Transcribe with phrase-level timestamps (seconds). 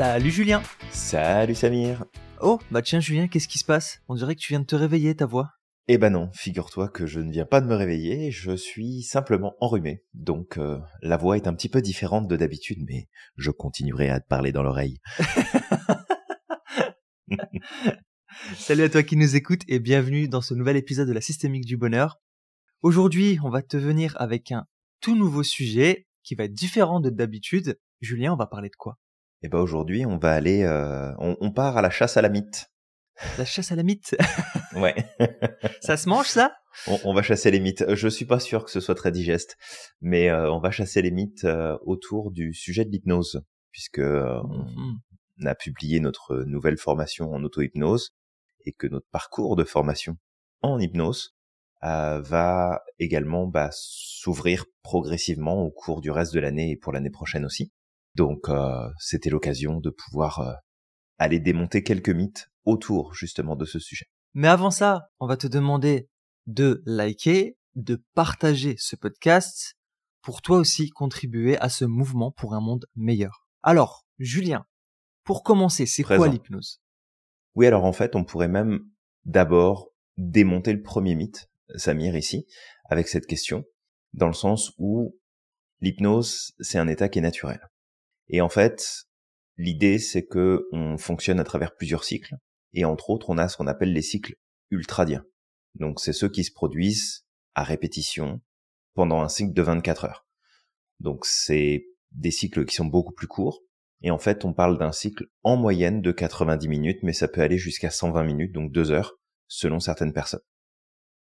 [0.00, 2.06] Salut Julien Salut Samir
[2.40, 4.00] Oh, bah tiens Julien, qu'est-ce qui se passe?
[4.08, 5.50] On dirait que tu viens de te réveiller, ta voix.
[5.88, 9.56] Eh ben non, figure-toi que je ne viens pas de me réveiller, je suis simplement
[9.60, 10.02] enrhumé.
[10.14, 14.20] Donc euh, la voix est un petit peu différente de d'habitude, mais je continuerai à
[14.20, 15.02] te parler dans l'oreille.
[18.56, 21.66] Salut à toi qui nous écoutes et bienvenue dans ce nouvel épisode de la systémique
[21.66, 22.16] du bonheur.
[22.80, 24.64] Aujourd'hui, on va te venir avec un
[25.02, 27.78] tout nouveau sujet qui va être différent de d'habitude.
[28.00, 28.96] Julien, on va parler de quoi?
[29.42, 32.28] Eh ben aujourd'hui, on va aller, euh, on, on part à la chasse à la
[32.28, 32.70] mythe.
[33.38, 34.16] La chasse à la mythe
[34.76, 34.94] Ouais.
[35.80, 36.54] Ça se mange ça?
[36.86, 37.84] On, on va chasser les mythes.
[37.94, 39.56] Je suis pas sûr que ce soit très digeste,
[40.00, 44.40] mais euh, on va chasser les mythes euh, autour du sujet de l'hypnose, puisque euh,
[44.44, 44.98] on, Mhm.
[45.42, 48.10] on a publié notre nouvelle formation en auto-hypnose
[48.66, 50.16] et que notre parcours de formation
[50.62, 51.34] en hypnose
[51.82, 57.10] euh, va également bah, s'ouvrir progressivement au cours du reste de l'année et pour l'année
[57.10, 57.72] prochaine aussi.
[58.14, 60.52] Donc euh, c'était l'occasion de pouvoir euh,
[61.18, 64.06] aller démonter quelques mythes autour justement de ce sujet.
[64.34, 66.08] Mais avant ça, on va te demander
[66.46, 69.74] de liker, de partager ce podcast
[70.22, 73.46] pour toi aussi contribuer à ce mouvement pour un monde meilleur.
[73.62, 74.66] Alors, Julien,
[75.24, 76.80] pour commencer, c'est quoi l'hypnose?
[77.54, 78.80] Oui, alors en fait, on pourrait même
[79.24, 82.46] d'abord démonter le premier mythe, Samir, ici,
[82.88, 83.64] avec cette question,
[84.12, 85.16] dans le sens où
[85.80, 87.60] l'hypnose, c'est un état qui est naturel.
[88.30, 89.06] Et en fait,
[89.56, 92.36] l'idée, c'est que on fonctionne à travers plusieurs cycles,
[92.72, 94.36] et entre autres, on a ce qu'on appelle les cycles
[94.70, 95.24] ultradiens.
[95.74, 98.40] Donc, c'est ceux qui se produisent à répétition
[98.94, 100.26] pendant un cycle de 24 heures.
[101.00, 103.62] Donc, c'est des cycles qui sont beaucoup plus courts,
[104.02, 107.42] et en fait, on parle d'un cycle en moyenne de 90 minutes, mais ça peut
[107.42, 110.40] aller jusqu'à 120 minutes, donc deux heures, selon certaines personnes.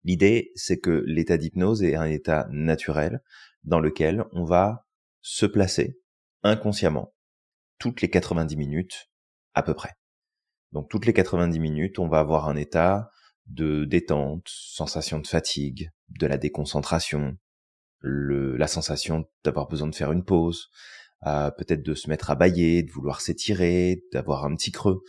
[0.03, 3.23] L'idée, c'est que l'état d'hypnose est un état naturel
[3.63, 4.87] dans lequel on va
[5.21, 5.99] se placer
[6.45, 7.13] inconsciemment
[7.79, 9.11] toutes les 90 minutes
[9.55, 9.95] à peu près.
[10.73, 13.11] Donc toutes les 90 minutes, on va avoir un état
[13.47, 17.37] de détente, sensation de fatigue, de la déconcentration,
[18.01, 20.69] le, la sensation d'avoir besoin de faire une pause,
[21.27, 25.03] euh, peut-être de se mettre à bailler, de vouloir s'étirer, d'avoir un petit creux.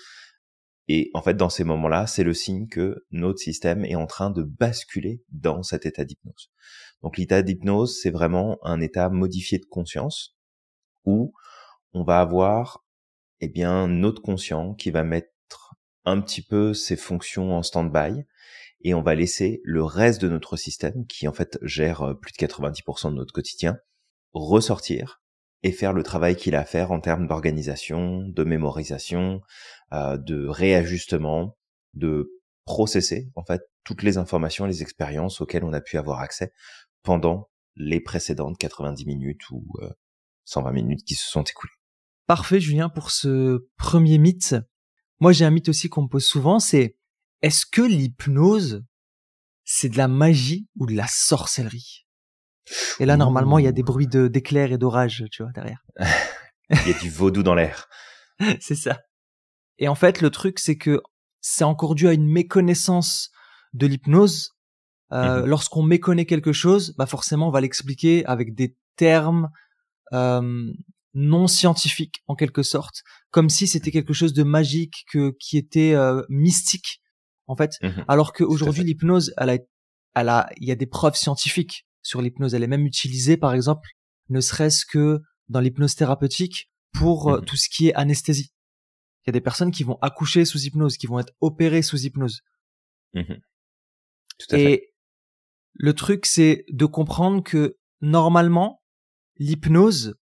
[0.88, 4.30] Et en fait, dans ces moments-là, c'est le signe que notre système est en train
[4.30, 6.52] de basculer dans cet état d'hypnose.
[7.02, 10.35] Donc l'état d'hypnose, c'est vraiment un état modifié de conscience
[11.06, 11.34] où
[11.94, 12.86] on va avoir
[13.42, 18.26] eh bien notre conscient qui va mettre un petit peu ses fonctions en stand-by
[18.82, 22.32] et on va laisser le reste de notre système qui en fait gère euh, plus
[22.32, 23.80] de 90% de notre quotidien
[24.34, 25.22] ressortir
[25.64, 29.42] et faire le travail qu'il a à faire en termes d'organisation, de mémorisation,
[29.94, 31.58] euh, de réajustement,
[31.94, 32.32] de
[32.66, 36.54] processer en fait toutes les informations, les expériences auxquelles on a pu avoir accès
[37.02, 39.90] pendant les précédentes 90 minutes ou euh,
[40.46, 41.74] 120 minutes qui se sont écoulées.
[42.28, 44.56] Parfait, Julien, pour ce premier mythe.
[45.20, 46.98] Moi, j'ai un mythe aussi qu'on me pose souvent, c'est
[47.42, 48.84] est-ce que l'hypnose,
[49.64, 52.06] c'est de la magie ou de la sorcellerie?
[53.00, 55.84] Et là, normalement, il y a des bruits de d'éclairs et d'orages, tu vois, derrière.
[56.72, 57.88] Il y a du vaudou dans l'air.
[58.60, 59.00] c'est ça.
[59.78, 61.00] Et en fait, le truc, c'est que
[61.42, 63.30] c'est encore dû à une méconnaissance
[63.74, 64.50] de l'hypnose.
[65.12, 65.46] Euh, Mhm.
[65.46, 69.52] Lorsqu'on méconnaît quelque chose, bah forcément, on va l'expliquer avec des termes
[70.14, 70.72] euh,
[71.14, 75.94] non scientifiques, en quelque sorte, comme si c'était quelque chose de magique, que qui était
[75.94, 77.02] euh, mystique,
[77.48, 77.72] en fait.
[77.82, 78.06] Mhm.
[78.08, 79.58] Alors qu'aujourd'hui, l'hypnose, elle a,
[80.16, 82.54] elle a, il y a des preuves scientifiques sur l'hypnose.
[82.54, 83.88] Elle est même utilisée, par exemple,
[84.30, 87.46] ne serait-ce que dans l'hypnose thérapeutique pour euh, Mhm.
[87.46, 88.52] tout ce qui est anesthésie.
[89.24, 91.98] Il y a des personnes qui vont accoucher sous hypnose, qui vont être opérées sous
[92.06, 92.42] hypnose.
[93.14, 93.40] Mhm.
[94.38, 94.72] Tout à fait.
[94.74, 94.94] Et
[95.74, 98.82] le truc, c'est de comprendre que normalement,
[99.38, 100.16] l'hypnose,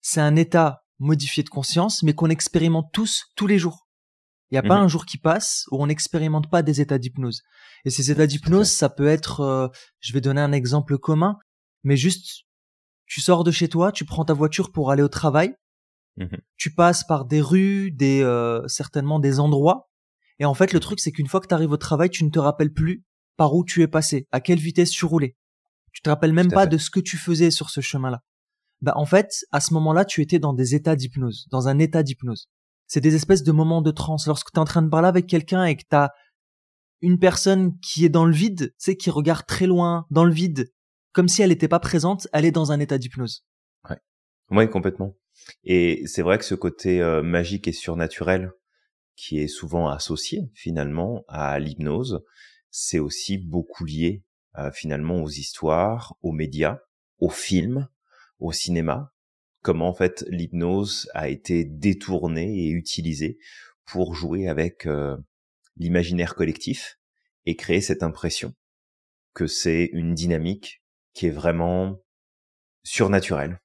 [0.00, 3.88] c'est un état modifié de conscience, mais qu'on expérimente tous, tous les jours.
[4.50, 4.84] Il n'y a pas Mhm.
[4.84, 7.42] un jour qui passe où on n'expérimente pas des états d'hypnose.
[7.84, 9.68] Et ces états d'hypnose, ça peut être, euh,
[10.00, 11.38] je vais donner un exemple commun,
[11.82, 12.44] mais juste,
[13.06, 15.54] tu sors de chez toi, tu prends ta voiture pour aller au travail,
[16.16, 16.38] Mhm.
[16.56, 19.90] tu passes par des rues, des euh, certainement des endroits,
[20.38, 22.30] et en fait, le truc, c'est qu'une fois que tu arrives au travail, tu ne
[22.30, 23.04] te rappelles plus
[23.36, 25.36] par où tu es passé, à quelle vitesse tu roulais.
[25.92, 26.68] Tu te rappelles même pas fait.
[26.70, 28.22] de ce que tu faisais sur ce chemin-là.
[28.80, 32.02] Bah, en fait, à ce moment-là, tu étais dans des états d'hypnose, dans un état
[32.02, 32.48] d'hypnose.
[32.86, 34.26] C'est des espèces de moments de transe.
[34.26, 36.10] Lorsque tu es en train de parler avec quelqu'un et que tu as
[37.00, 40.32] une personne qui est dans le vide, tu sais, qui regarde très loin, dans le
[40.32, 40.70] vide,
[41.12, 43.44] comme si elle n'était pas présente, elle est dans un état d'hypnose.
[44.50, 45.16] Oui, complètement.
[45.64, 48.52] Et c'est vrai que ce côté euh, magique et surnaturel
[49.16, 52.22] qui est souvent associé finalement à l'hypnose,
[52.70, 54.22] c'est aussi beaucoup lié
[54.58, 56.78] euh, finalement aux histoires, aux médias,
[57.18, 57.88] aux films,
[58.44, 59.10] au cinéma,
[59.62, 63.38] comment en fait l'hypnose a été détournée et utilisée
[63.86, 65.16] pour jouer avec euh,
[65.76, 66.98] l'imaginaire collectif
[67.46, 68.54] et créer cette impression
[69.32, 70.82] que c'est une dynamique
[71.14, 72.02] qui est vraiment
[72.82, 73.60] surnaturelle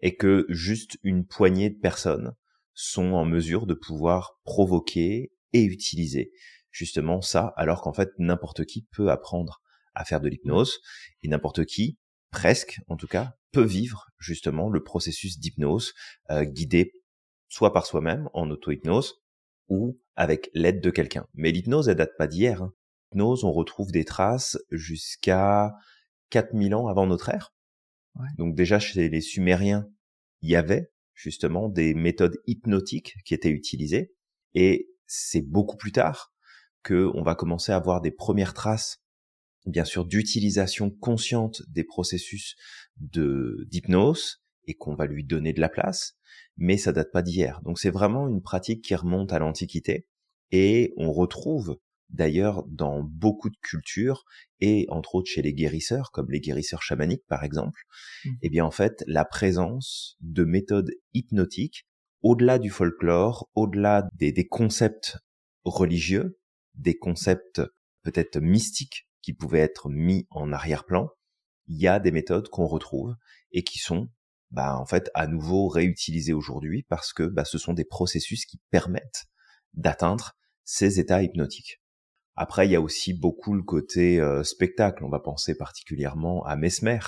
[0.00, 2.32] et que juste une poignée de personnes
[2.72, 6.32] sont en mesure de pouvoir provoquer et utiliser
[6.70, 9.60] justement ça, alors qu'en fait n'importe qui peut apprendre
[9.94, 10.80] à faire de l'hypnose
[11.22, 11.98] et n'importe qui,
[12.30, 15.92] presque en tout cas, peut vivre justement le processus d'hypnose
[16.30, 16.92] euh, guidé
[17.48, 19.22] soit par soi-même en auto-hypnose
[19.68, 21.26] ou avec l'aide de quelqu'un.
[21.34, 22.62] Mais l'hypnose, elle date pas d'hier.
[22.62, 22.72] Hein.
[23.12, 25.74] L'hypnose, on retrouve des traces jusqu'à
[26.30, 27.52] 4000 ans avant notre ère.
[28.36, 29.86] Donc déjà chez les Sumériens,
[30.40, 34.12] il y avait justement des méthodes hypnotiques qui étaient utilisées
[34.54, 36.32] et c'est beaucoup plus tard
[36.82, 39.01] que on va commencer à avoir des premières traces
[39.66, 42.56] bien sûr d'utilisation consciente des processus
[42.96, 46.16] de d'hypnose et qu'on va lui donner de la place,
[46.56, 47.60] mais ça date pas d'hier.
[47.62, 50.06] Donc c'est vraiment une pratique qui remonte à l'Antiquité
[50.50, 51.78] et on retrouve
[52.10, 54.24] d'ailleurs dans beaucoup de cultures
[54.60, 57.80] et entre autres chez les guérisseurs comme les guérisseurs chamaniques par exemple,
[58.24, 58.30] mmh.
[58.42, 61.86] eh bien en fait la présence de méthodes hypnotiques
[62.22, 65.18] au-delà du folklore, au-delà des, des concepts
[65.64, 66.38] religieux,
[66.74, 67.62] des concepts
[68.02, 71.08] peut-être mystiques qui pouvaient être mis en arrière-plan,
[71.66, 73.14] il y a des méthodes qu'on retrouve
[73.52, 74.10] et qui sont
[74.50, 78.60] bah, en fait à nouveau réutilisées aujourd'hui parce que bah, ce sont des processus qui
[78.70, 79.24] permettent
[79.72, 80.32] d'atteindre
[80.64, 81.80] ces états hypnotiques.
[82.34, 85.04] Après, il y a aussi beaucoup le côté euh, spectacle.
[85.04, 87.00] On va penser particulièrement à Mesmer,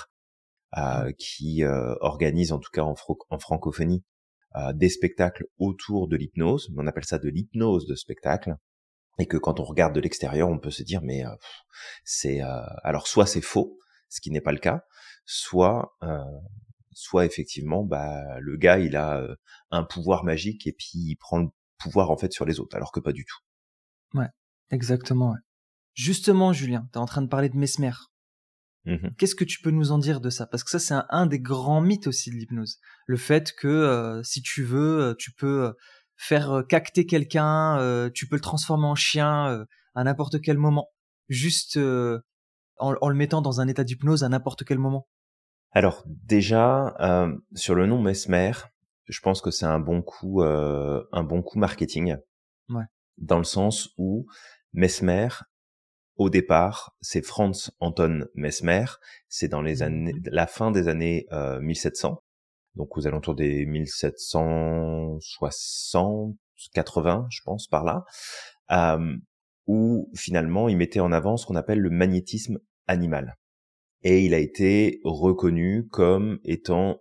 [0.77, 2.95] euh, qui euh, organise en tout cas en,
[3.29, 4.03] en francophonie
[4.73, 6.71] des spectacles autour de l'hypnose.
[6.77, 8.55] On appelle ça de l'hypnose de spectacle
[9.17, 11.35] et que quand on regarde de l'extérieur, on peut se dire mais euh,
[12.03, 13.79] c'est euh, alors soit c'est faux,
[14.09, 14.83] ce qui n'est pas le cas,
[15.25, 16.23] soit euh,
[16.91, 19.25] soit effectivement bah le gars il a
[19.71, 21.47] un pouvoir magique et puis il prend le
[21.77, 24.17] pouvoir en fait sur les autres alors que pas du tout.
[24.17, 24.29] Ouais,
[24.71, 25.31] exactement.
[25.31, 25.39] Ouais.
[25.93, 27.91] Justement Julien, tu es en train de parler de Mesmer.
[28.85, 30.45] Mmh Qu'est-ce que tu peux nous en dire de ça?
[30.45, 32.77] Parce que ça, c'est un, un, des grands mythes aussi de l'hypnose.
[33.07, 35.73] Le fait que si tu veux, tu peux
[36.17, 40.57] faire euh, cacter quelqu'un, euh, tu peux le transformer en chien euh, à n'importe quel
[40.57, 40.89] moment,
[41.29, 45.07] juste en, le mettant dans un état d'hypnose à n'importe quel moment.
[45.71, 46.95] Alors déjà
[47.53, 48.51] sur le nom Mesmer,
[49.05, 52.17] je pense que c'est un bon coup, un bon coup marketing.
[52.69, 52.83] Ouais.
[53.17, 54.25] Dans le sens où
[54.73, 55.29] Mesmer,
[56.17, 58.85] au départ, c'est Franz Anton Mesmer.
[59.29, 61.25] C'est dans les mmh années, la fin des années
[61.61, 62.21] 1700
[62.75, 66.35] donc aux alentours des 1760,
[66.73, 68.05] 80, je pense, par là,
[68.71, 69.15] euh,
[69.67, 73.35] où finalement il mettait en avant ce qu'on appelle le magnétisme animal.
[74.03, 76.99] Et il a été reconnu comme étant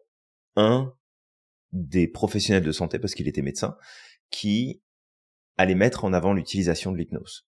[0.56, 0.92] un
[1.72, 3.76] des professionnels de santé, parce qu'il était médecin,
[4.30, 4.82] qui
[5.56, 7.46] allait mettre en avant l'utilisation de l'hypnose.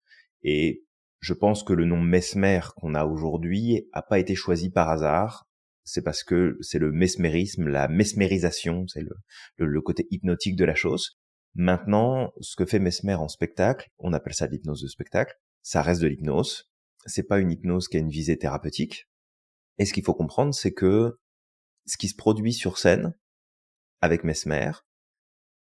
[0.42, 0.84] Et
[1.20, 5.47] je pense que le nom Mesmer qu'on a aujourd'hui a pas été choisi par hasard
[5.88, 9.16] c'est parce que c'est le mesmérisme, la mesmérisation, c'est le,
[9.56, 11.18] le, côté hypnotique de la chose.
[11.54, 16.02] Maintenant, ce que fait Mesmer en spectacle, on appelle ça l'hypnose de spectacle, ça reste
[16.02, 16.70] de l'hypnose.
[17.06, 19.06] C'est pas une hypnose qui a une visée thérapeutique.
[19.78, 21.18] Et ce qu'il faut comprendre, c'est que
[21.86, 23.14] ce qui se produit sur scène
[24.02, 24.72] avec Mesmer,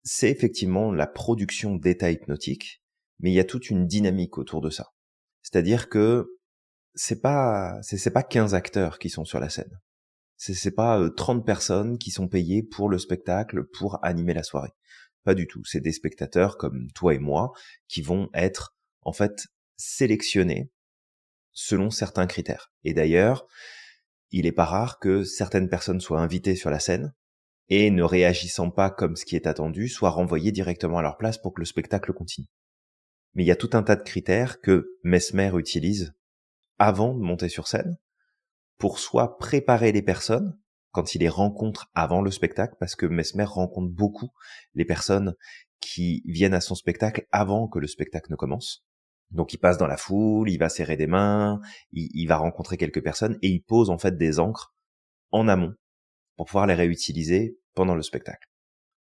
[0.04, 2.82] c'est effectivement la production d'états hypnotiques,
[3.20, 4.88] mais il y a toute une dynamique autour de ça.
[5.44, 6.28] C'est-à-dire que
[6.94, 9.80] c'est pas c'est pas 15 acteurs qui sont sur la scène
[10.40, 14.72] c'est pas 30 personnes qui sont payées pour le spectacle pour animer la soirée.
[15.26, 15.64] Pas du tout.
[15.66, 17.52] C'est des spectateurs comme toi et moi
[17.90, 20.72] qui vont être en fait sélectionnés
[21.52, 22.72] selon certains critères.
[22.86, 23.48] Et d'ailleurs,
[24.32, 27.14] il est pas rare que certaines personnes soient invitées sur la scène
[27.68, 31.38] et ne réagissant pas comme ce qui est attendu, soient renvoyées directement à leur place
[31.38, 32.48] pour que le spectacle continue.
[33.34, 36.14] Mais il y a tout un tas de critères que Mesmer utilise
[36.78, 37.98] avant de monter sur scène
[38.80, 40.58] pour soit préparer les personnes
[40.92, 44.32] quand il les rencontre avant le spectacle, parce que Mesmer rencontre beaucoup
[44.74, 45.36] les personnes
[45.80, 48.84] qui viennent à son spectacle avant que le spectacle ne commence.
[49.32, 53.04] Donc il passe dans la foule, il va serrer des mains, il, va rencontrer quelques
[53.04, 54.74] personnes et il pose en fait des encres
[55.32, 55.76] en amont
[56.36, 58.50] pour pouvoir les réutiliser pendant le spectacle.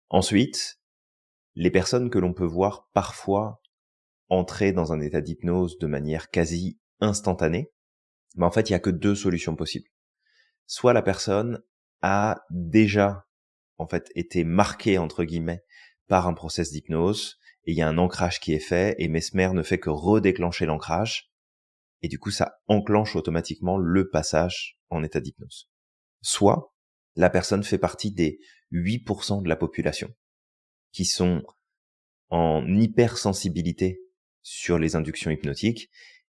[0.09, 0.79] Ensuite,
[1.55, 3.61] les personnes que l'on peut voir parfois
[4.29, 7.71] entrer dans un état d'hypnose de manière quasi instantanée,
[8.35, 9.89] mais en fait, il y a que deux solutions possibles.
[10.65, 11.61] Soit la personne
[12.01, 13.27] a déjà,
[13.77, 15.63] en fait, été marquée, entre guillemets,
[16.07, 19.49] par un process d'hypnose, et il y a un ancrage qui est fait, et Mesmer
[19.53, 21.31] ne fait que redéclencher l'ancrage,
[22.01, 25.69] et du coup, ça enclenche automatiquement le passage en état d'hypnose.
[26.21, 26.73] Soit
[27.15, 28.39] la personne fait partie des
[28.71, 30.13] 8% de la population
[30.91, 31.43] qui sont
[32.29, 34.01] en hypersensibilité
[34.41, 35.89] sur les inductions hypnotiques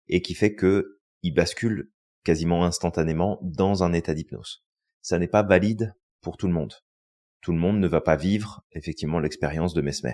[0.08, 1.91] et qui fait que ils basculent
[2.24, 4.64] quasiment instantanément dans un état d'hypnose.
[5.02, 6.74] Ça n'est pas valide pour tout le monde.
[7.42, 10.14] Tout le monde ne va pas vivre effectivement l'expérience de Mesmer.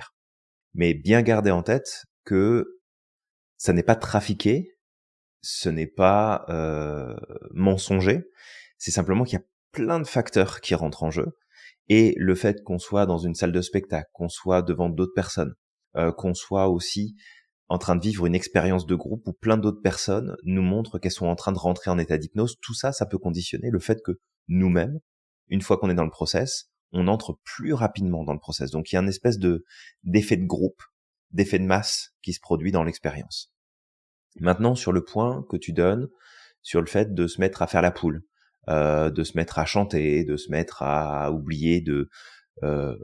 [0.73, 2.79] Mais bien garder en tête que
[3.57, 4.77] ça n'est pas trafiqué,
[5.41, 7.15] ce n'est pas euh,
[7.51, 8.29] mensonger,
[8.77, 11.37] c'est simplement qu'il y a plein de facteurs qui rentrent en jeu.
[11.89, 15.55] Et le fait qu'on soit dans une salle de spectacle, qu'on soit devant d'autres personnes,
[15.95, 17.15] euh, qu'on soit aussi
[17.69, 21.11] en train de vivre une expérience de groupe où plein d'autres personnes nous montrent qu'elles
[21.11, 24.01] sont en train de rentrer en état d'hypnose, tout ça, ça peut conditionner le fait
[24.03, 24.99] que nous-mêmes,
[25.49, 28.71] une fois qu'on est dans le process, on entre plus rapidement dans le process.
[28.71, 29.65] Donc il y a une espèce de
[30.03, 30.81] d'effet de groupe,
[31.31, 33.51] d'effet de masse qui se produit dans l'expérience.
[34.39, 36.07] Maintenant, sur le point que tu donnes,
[36.61, 38.23] sur le fait de se mettre à faire la poule,
[38.69, 42.09] euh, de se mettre à chanter, de se mettre à oublier de
[42.63, 42.95] euh,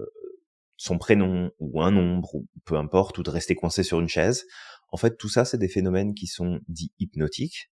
[0.84, 4.44] son prénom ou un nombre ou peu importe, ou de rester coincé sur une chaise.
[4.92, 7.72] En fait, tout ça, c'est des phénomènes qui sont dits hypnotiques,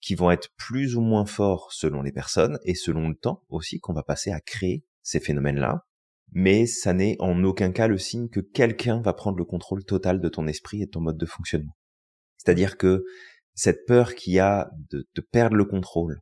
[0.00, 3.78] qui vont être plus ou moins forts selon les personnes et selon le temps aussi
[3.78, 5.86] qu'on va passer à créer ces phénomènes-là.
[6.32, 10.20] Mais ça n'est en aucun cas le signe que quelqu'un va prendre le contrôle total
[10.20, 11.76] de ton esprit et de ton mode de fonctionnement.
[12.38, 13.04] C'est-à-dire que
[13.54, 16.20] cette peur qu'il y a de, perdre le contrôle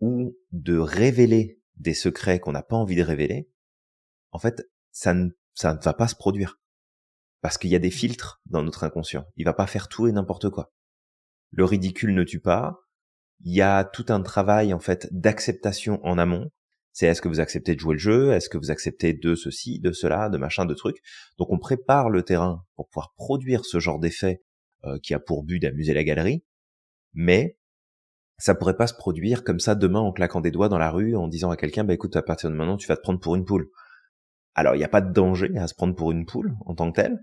[0.00, 3.48] ou de révéler des secrets qu'on n'a pas envie de révéler,
[4.30, 6.58] en fait, ça ne, ça ne va pas se produire.
[7.40, 9.26] Parce qu'il y a des filtres dans notre inconscient.
[9.36, 10.72] Il va pas faire tout et n'importe quoi.
[11.50, 12.80] Le ridicule ne tue pas.
[13.40, 16.50] Il y a tout un travail, en fait, d'acceptation en amont.
[16.92, 18.32] C'est est-ce que vous acceptez de jouer le jeu?
[18.32, 20.98] Est-ce que vous acceptez de ceci, de cela, de machin, de trucs?
[21.38, 24.42] Donc on prépare le terrain pour pouvoir produire ce genre d'effet
[24.84, 26.44] euh, qui a pour but d'amuser la galerie.
[27.12, 27.58] Mais
[28.38, 31.16] ça pourrait pas se produire comme ça demain en claquant des doigts dans la rue
[31.16, 33.34] en disant à quelqu'un bah écoute à partir de maintenant tu vas te prendre pour
[33.34, 33.68] une poule.
[34.54, 36.90] Alors il n'y a pas de danger à se prendre pour une poule en tant
[36.90, 37.20] que tel,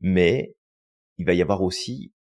[0.00, 0.54] mais
[1.18, 2.12] il va y avoir aussi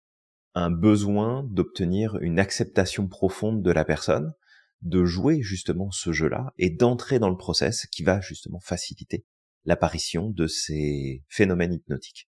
[0.55, 4.33] un besoin d'obtenir une acceptation profonde de la personne,
[4.81, 9.25] de jouer justement ce jeu-là et d'entrer dans le process qui va justement faciliter
[9.65, 12.29] l'apparition de ces phénomènes hypnotiques.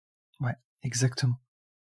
[0.40, 1.40] Ouais, exactement.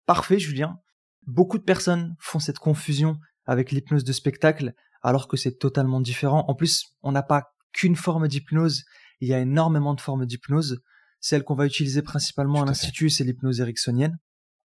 [0.05, 0.79] Parfait, Julien.
[1.25, 6.45] Beaucoup de personnes font cette confusion avec l'hypnose de spectacle, alors que c'est totalement différent.
[6.48, 8.83] En plus, on n'a pas qu'une forme d'hypnose,
[9.22, 10.82] il y a énormément de formes d'hypnose.
[11.20, 14.17] Celle qu'on va utiliser principalement à l'Institut, c'est l'hypnose ericksonienne.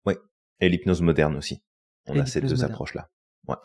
[0.05, 0.15] Oui,
[0.59, 1.61] et l'hypnose moderne aussi.
[2.07, 3.09] On a ces deux approches-là.
[3.47, 3.55] Ouais.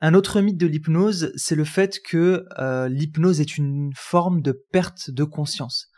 [0.00, 4.52] Un autre mythe de l'hypnose, c'est le fait que euh, l'hypnose est une forme de
[4.72, 5.88] perte de conscience.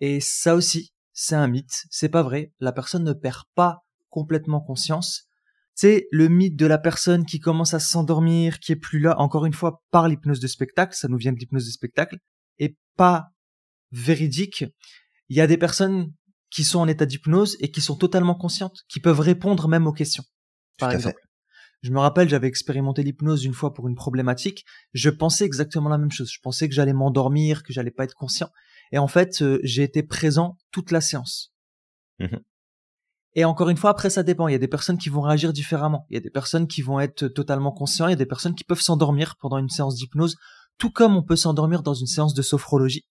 [0.00, 1.84] Et ça aussi, c'est un mythe.
[1.90, 2.52] C'est pas vrai.
[2.60, 5.28] La personne ne perd pas complètement conscience
[5.80, 9.46] c'est le mythe de la personne qui commence à s'endormir, qui est plus là, encore
[9.46, 12.18] une fois, par l'hypnose de spectacle, ça nous vient de l'hypnose de spectacle,
[12.58, 13.28] et pas
[13.92, 14.64] véridique.
[15.28, 16.12] Il y a des personnes
[16.50, 19.92] qui sont en état d'hypnose et qui sont totalement conscientes, qui peuvent répondre même aux
[19.92, 20.24] questions.
[20.78, 21.20] Par exemple.
[21.82, 24.64] Je me rappelle, j'avais expérimenté l'hypnose une fois pour une problématique.
[24.94, 26.30] Je pensais exactement la même chose.
[26.32, 28.50] Je pensais que j'allais m'endormir, que j'allais pas être conscient.
[28.90, 31.52] Et en fait, euh, j'ai été présent toute la séance.
[32.18, 32.38] Mmh
[33.34, 34.48] et encore une fois, après, ça dépend.
[34.48, 36.06] Il y a des personnes qui vont réagir différemment.
[36.10, 38.08] Il y a des personnes qui vont être totalement conscients.
[38.08, 40.34] Il y a des personnes qui peuvent s'endormir pendant une séance d'hypnose,
[40.76, 43.06] tout comme on peut s'endormir dans une séance de sophrologie.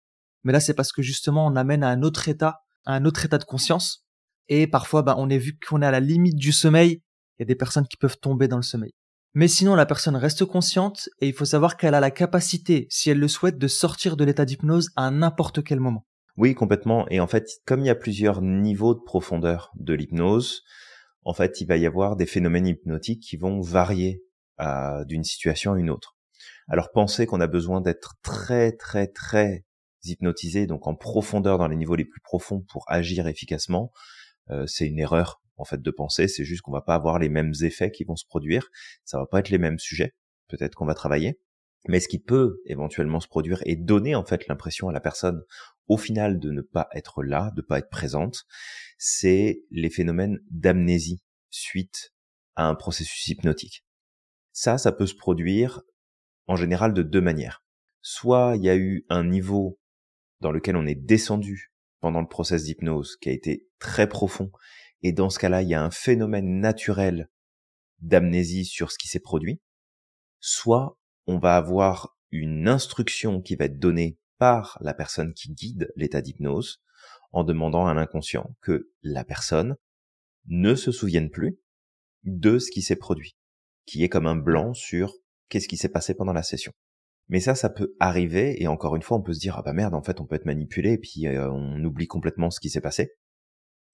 [0.47, 3.25] Mais là, c'est parce que justement, on amène à un autre état, à un autre
[3.25, 4.07] état de conscience.
[4.47, 7.01] Et parfois, bah, on est vu qu'on est à la limite du sommeil.
[7.37, 8.93] Il y a des personnes qui peuvent tomber dans le sommeil.
[9.33, 13.09] Mais sinon, la personne reste consciente et il faut savoir qu'elle a la capacité, si
[13.09, 16.05] elle le souhaite, de sortir de l'état d'hypnose à n'importe quel moment.
[16.37, 17.05] Oui, complètement.
[17.09, 20.63] Et en fait, comme il y a plusieurs niveaux de profondeur de l'hypnose,
[21.25, 24.23] en fait, il va y avoir des phénomènes hypnotiques qui vont varier
[24.61, 26.15] euh, d'une situation à une autre.
[26.69, 29.66] Alors, pensez qu'on a besoin d'être très, très, très
[30.09, 33.91] hypnotisé, donc en profondeur dans les niveaux les plus profonds pour agir efficacement,
[34.49, 36.27] euh, c'est une erreur en fait de penser.
[36.27, 38.69] C'est juste qu'on va pas avoir les mêmes effets qui vont se produire.
[39.03, 40.13] Ça va pas être les mêmes sujets.
[40.47, 41.39] Peut-être qu'on va travailler.
[41.87, 45.41] Mais ce qui peut éventuellement se produire et donner en fait l'impression à la personne
[45.87, 48.45] au final de ne pas être là, de pas être présente,
[48.97, 52.13] c'est les phénomènes d'amnésie suite
[52.55, 53.85] à un processus hypnotique.
[54.51, 55.81] Ça, ça peut se produire
[56.47, 57.63] en général de deux manières.
[58.01, 59.79] Soit il y a eu un niveau
[60.41, 64.51] dans lequel on est descendu pendant le processus d'hypnose qui a été très profond,
[65.01, 67.29] et dans ce cas-là, il y a un phénomène naturel
[67.99, 69.61] d'amnésie sur ce qui s'est produit.
[70.39, 75.91] Soit on va avoir une instruction qui va être donnée par la personne qui guide
[75.95, 76.81] l'état d'hypnose
[77.31, 79.75] en demandant à l'inconscient que la personne
[80.47, 81.59] ne se souvienne plus
[82.23, 83.35] de ce qui s'est produit,
[83.85, 85.13] qui est comme un blanc sur
[85.49, 86.73] qu'est-ce qui s'est passé pendant la session.
[87.29, 89.73] Mais ça, ça peut arriver, et encore une fois, on peut se dire, ah bah
[89.73, 92.69] merde, en fait, on peut être manipulé, et puis euh, on oublie complètement ce qui
[92.69, 93.15] s'est passé.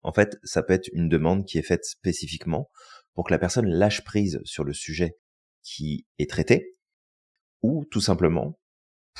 [0.01, 2.69] En fait, ça peut être une demande qui est faite spécifiquement
[3.13, 5.17] pour que la personne lâche prise sur le sujet
[5.61, 6.77] qui est traité,
[7.61, 8.57] ou tout simplement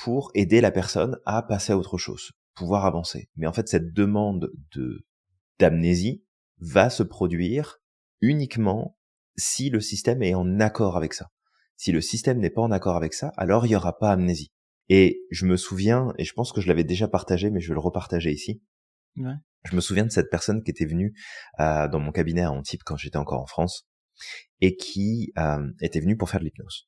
[0.04, 3.30] pour aider la personne à passer à autre chose, pouvoir avancer.
[3.36, 5.06] Mais en fait, cette demande de
[5.60, 6.24] d'amnésie
[6.60, 7.80] va se produire
[8.22, 8.96] uniquement
[9.38, 11.30] si le système est en accord avec ça.
[11.78, 14.52] Si le système n'est pas en accord avec ça, alors il n'y aura pas amnésie.
[14.90, 17.76] Et je me souviens, et je pense que je l'avais déjà partagé, mais je vais
[17.76, 18.62] le repartager ici.
[19.64, 21.14] Je me souviens de cette personne qui était venue
[21.60, 23.88] euh, dans mon cabinet à Antibes quand j'étais encore en France
[24.62, 26.88] et qui euh, était venue pour faire de l'hypnose.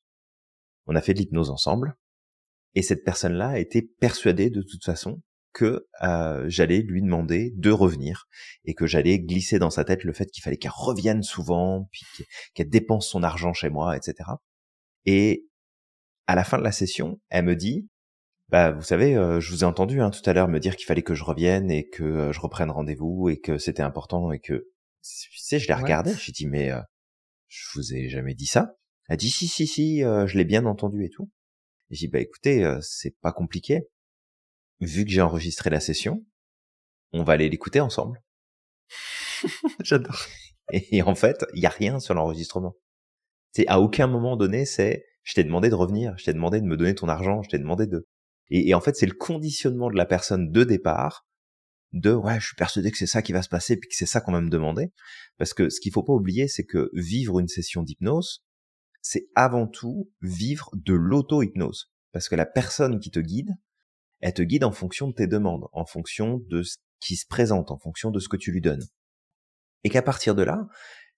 [0.86, 1.96] On a fait de l'hypnose ensemble
[2.74, 5.20] et cette personne-là était persuadée de toute façon
[5.52, 8.28] que euh, j'allais lui demander de revenir
[8.64, 12.06] et que j'allais glisser dans sa tête le fait qu'il fallait qu'elle revienne souvent, puis
[12.54, 14.14] qu'elle dépense son argent chez moi, etc.
[15.06, 15.46] Et
[16.26, 17.88] à la fin de la session, elle me dit,
[18.48, 20.86] bah vous savez, euh, je vous ai entendu hein, tout à l'heure me dire qu'il
[20.86, 24.40] fallait que je revienne et que euh, je reprenne rendez-vous et que c'était important et
[24.40, 24.68] que,
[25.02, 26.70] tu sais, je l'ai regardé, j'ai dit mais
[27.48, 28.74] je vous ai jamais dit ça.
[29.08, 31.30] Elle dit si si si, je l'ai bien entendu et tout.
[31.88, 33.88] Et j'ai dit bah écoutez, c'est pas compliqué
[34.80, 36.24] vu que j'ai enregistré la session,
[37.12, 38.22] on va aller l'écouter ensemble.
[39.80, 40.26] J'adore.
[40.72, 42.76] Et, en fait, il y a rien sur l'enregistrement.
[43.52, 46.66] C'est à aucun moment donné, c'est je t'ai demandé de revenir, je t'ai demandé de
[46.66, 48.06] me donner ton argent, je t'ai demandé de.
[48.52, 51.24] Et, en fait, c'est le conditionnement de la personne de départ
[51.92, 54.06] de ouais, je suis persuadé que c'est ça qui va se passer puis que c'est
[54.06, 54.92] ça qu'on va me demander.
[55.38, 58.44] Parce que ce qu'il faut pas oublier, c'est que vivre une session d'hypnose,
[59.02, 61.92] c'est avant tout vivre de l'auto-hypnose.
[62.12, 63.50] Parce que la personne qui te guide,
[64.20, 67.70] elle te guide en fonction de tes demandes, en fonction de ce qui se présente,
[67.70, 68.84] en fonction de ce que tu lui donnes.
[69.84, 70.68] Et qu'à partir de là,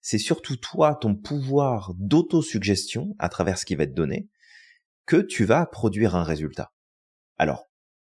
[0.03, 4.29] c'est surtout toi, ton pouvoir d'autosuggestion à travers ce qui va te donner,
[5.05, 6.73] que tu vas produire un résultat.
[7.37, 7.69] Alors,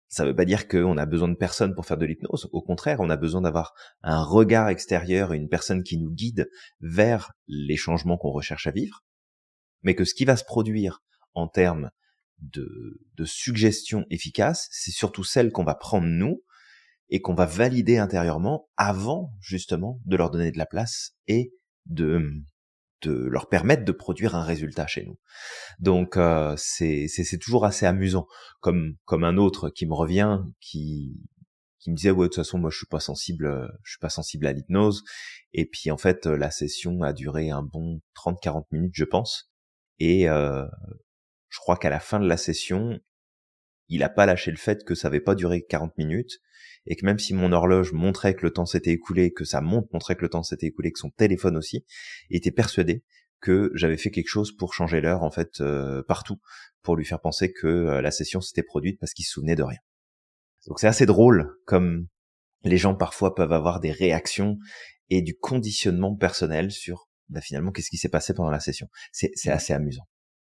[0.06, 2.48] ça ne veut pas dire qu'on a besoin de personne pour faire de l'hypnose.
[2.52, 6.48] Au contraire, on a besoin d'avoir un regard extérieur et une personne qui nous guide
[6.80, 9.04] vers les changements qu'on recherche à vivre.
[9.82, 11.02] Mais que ce qui va se produire
[11.34, 11.90] en termes
[12.38, 16.40] de, de suggestions efficaces, c'est surtout celles qu'on va prendre nous
[17.08, 21.52] et qu'on va valider intérieurement avant justement de leur donner de la place et
[21.86, 22.30] de
[23.02, 25.18] de leur permettre de produire un résultat chez nous.
[25.78, 28.26] Donc euh, c'est toujours assez amusant
[28.60, 31.16] comme comme un autre qui me revient qui
[31.78, 34.10] qui me disait ouais de toute façon moi je suis pas sensible je suis pas
[34.10, 35.02] sensible à l'hypnose
[35.54, 39.50] et puis en fait la session a duré un bon 30 40 minutes je pense
[39.98, 40.66] et euh,
[41.50, 42.98] je crois qu'à la fin de la session,
[43.90, 46.38] il a pas lâché le fait que ça avait pas duré 40 minutes
[46.86, 49.88] et que même si mon horloge montrait que le temps s'était écoulé, que sa montre
[49.92, 51.84] montrait que le temps s'était écoulé, que son téléphone aussi,
[52.30, 53.04] il était persuadé
[53.40, 56.40] que j'avais fait quelque chose pour changer l'heure en fait euh, partout,
[56.82, 59.62] pour lui faire penser que euh, la session s'était produite parce qu'il se souvenait de
[59.62, 59.78] rien.
[60.66, 62.06] Donc c'est assez drôle comme
[62.62, 64.58] les gens parfois peuvent avoir des réactions
[65.08, 68.88] et du conditionnement personnel sur bah, finalement qu'est-ce qui s'est passé pendant la session.
[69.12, 70.06] C'est assez amusant.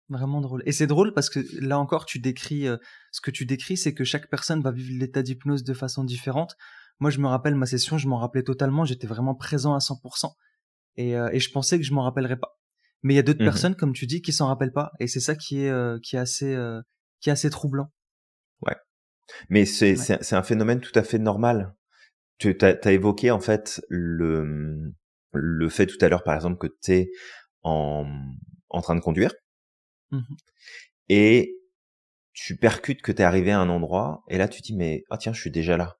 [0.08, 0.62] Vraiment drôle.
[0.66, 2.76] Et c'est drôle parce que là encore, tu décris, euh,
[3.10, 6.56] ce que tu décris, c'est que chaque personne va vivre l'état d'hypnose de façon différente.
[7.00, 10.32] Moi, je me rappelle ma session, je m'en rappelais totalement, j'étais vraiment présent à 100%.
[10.96, 12.56] Et, euh, et je pensais que je m'en rappellerais pas.
[13.02, 14.92] Mais il y a d'autres mmh personnes, comme tu dis, qui s'en rappellent pas.
[15.00, 16.56] Et c'est ça qui est, euh, qui est assez,
[17.20, 17.92] qui est assez troublant.
[18.62, 18.76] Ouais.
[19.48, 21.74] Mais c'est, c'est, un phénomène tout à fait normal.
[22.38, 24.92] Tu as, as évoqué, en fait, le,
[25.32, 27.10] le fait tout à l'heure, par exemple, que tu es
[27.64, 28.06] en,
[28.70, 29.32] en train de conduire
[30.10, 30.20] Mmh
[31.08, 31.54] et
[32.32, 35.04] tu percutes que tu es arrivé à un endroit, et là tu te dis, mais
[35.08, 35.98] ah tiens, je suis déjà là.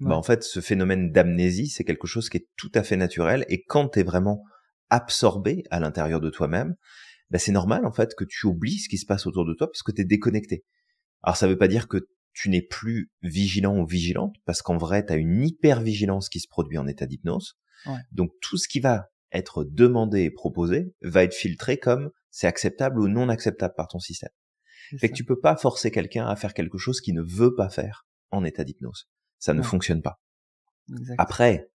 [0.00, 3.44] Bah, en fait, ce phénomène d'amnésie, c'est quelque chose qui est tout à fait naturel,
[3.48, 4.44] et quand tu es vraiment
[4.90, 6.76] absorbé à l'intérieur de toi-même,
[7.30, 9.66] bah, c'est normal en fait que tu oublies ce qui se passe autour de toi
[9.66, 10.64] parce que tu es déconnecté.
[11.22, 15.04] Alors ça veut pas dire que tu n'es plus vigilant ou vigilante, parce qu'en vrai,
[15.04, 17.58] tu as une hyper-vigilance qui se produit en état d'hypnose.
[18.12, 23.00] Donc tout ce qui va être demandé et proposé va être filtré comme c'est acceptable
[23.00, 24.30] ou non acceptable par ton système.
[24.98, 27.68] Fait que tu peux pas forcer quelqu'un à faire quelque chose qu'il ne veut pas
[27.68, 29.08] faire en état d'hypnose.
[29.38, 30.20] Ça ne fonctionne pas.
[31.18, 31.70] Après,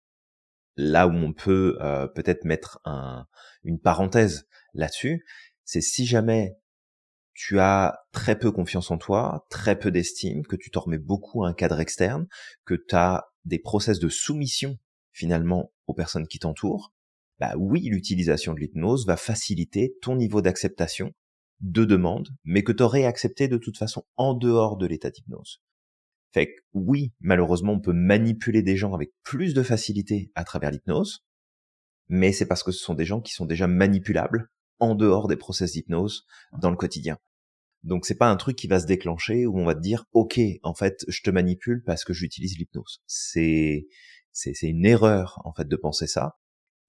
[0.77, 3.27] là où on peut euh, peut-être mettre un,
[3.65, 5.25] une parenthèse là-dessus,
[5.65, 6.57] c'est si jamais
[7.35, 11.45] tu as très peu confiance en toi, très peu d'estime, que tu t'en remets beaucoup
[11.45, 12.27] à un cadre externe,
[12.65, 14.79] que tu as des process de soumission
[15.13, 16.93] finalement aux personnes qui t'entourent,
[17.41, 21.13] bah oui, l'utilisation de l'hypnose va faciliter ton niveau d'acceptation
[21.61, 25.63] de demande, mais que tu aurais accepté de toute façon en dehors de l'état d'hypnose.
[26.33, 30.71] Fait que oui, malheureusement, on peut manipuler des gens avec plus de facilité à travers
[30.71, 31.25] l'hypnose,
[32.09, 35.37] mais c'est parce que ce sont des gens qui sont déjà manipulables en dehors des
[35.37, 36.27] process d'hypnose
[36.61, 37.19] dans le quotidien.
[37.83, 40.39] Donc c'est pas un truc qui va se déclencher où on va te dire OK,
[40.63, 43.01] en fait, je te manipule parce que j'utilise l'hypnose.
[43.07, 43.87] C'est
[44.33, 46.37] c'est c'est une erreur en fait de penser ça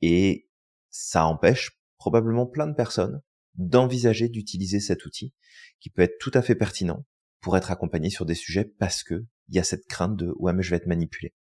[0.01, 0.49] et
[0.89, 3.21] ça empêche probablement plein de personnes
[3.55, 5.33] d'envisager d'utiliser cet outil
[5.79, 7.05] qui peut être tout à fait pertinent
[7.41, 10.53] pour être accompagné sur des sujets parce que il y a cette crainte de ouais
[10.53, 11.33] mais je vais être manipulé.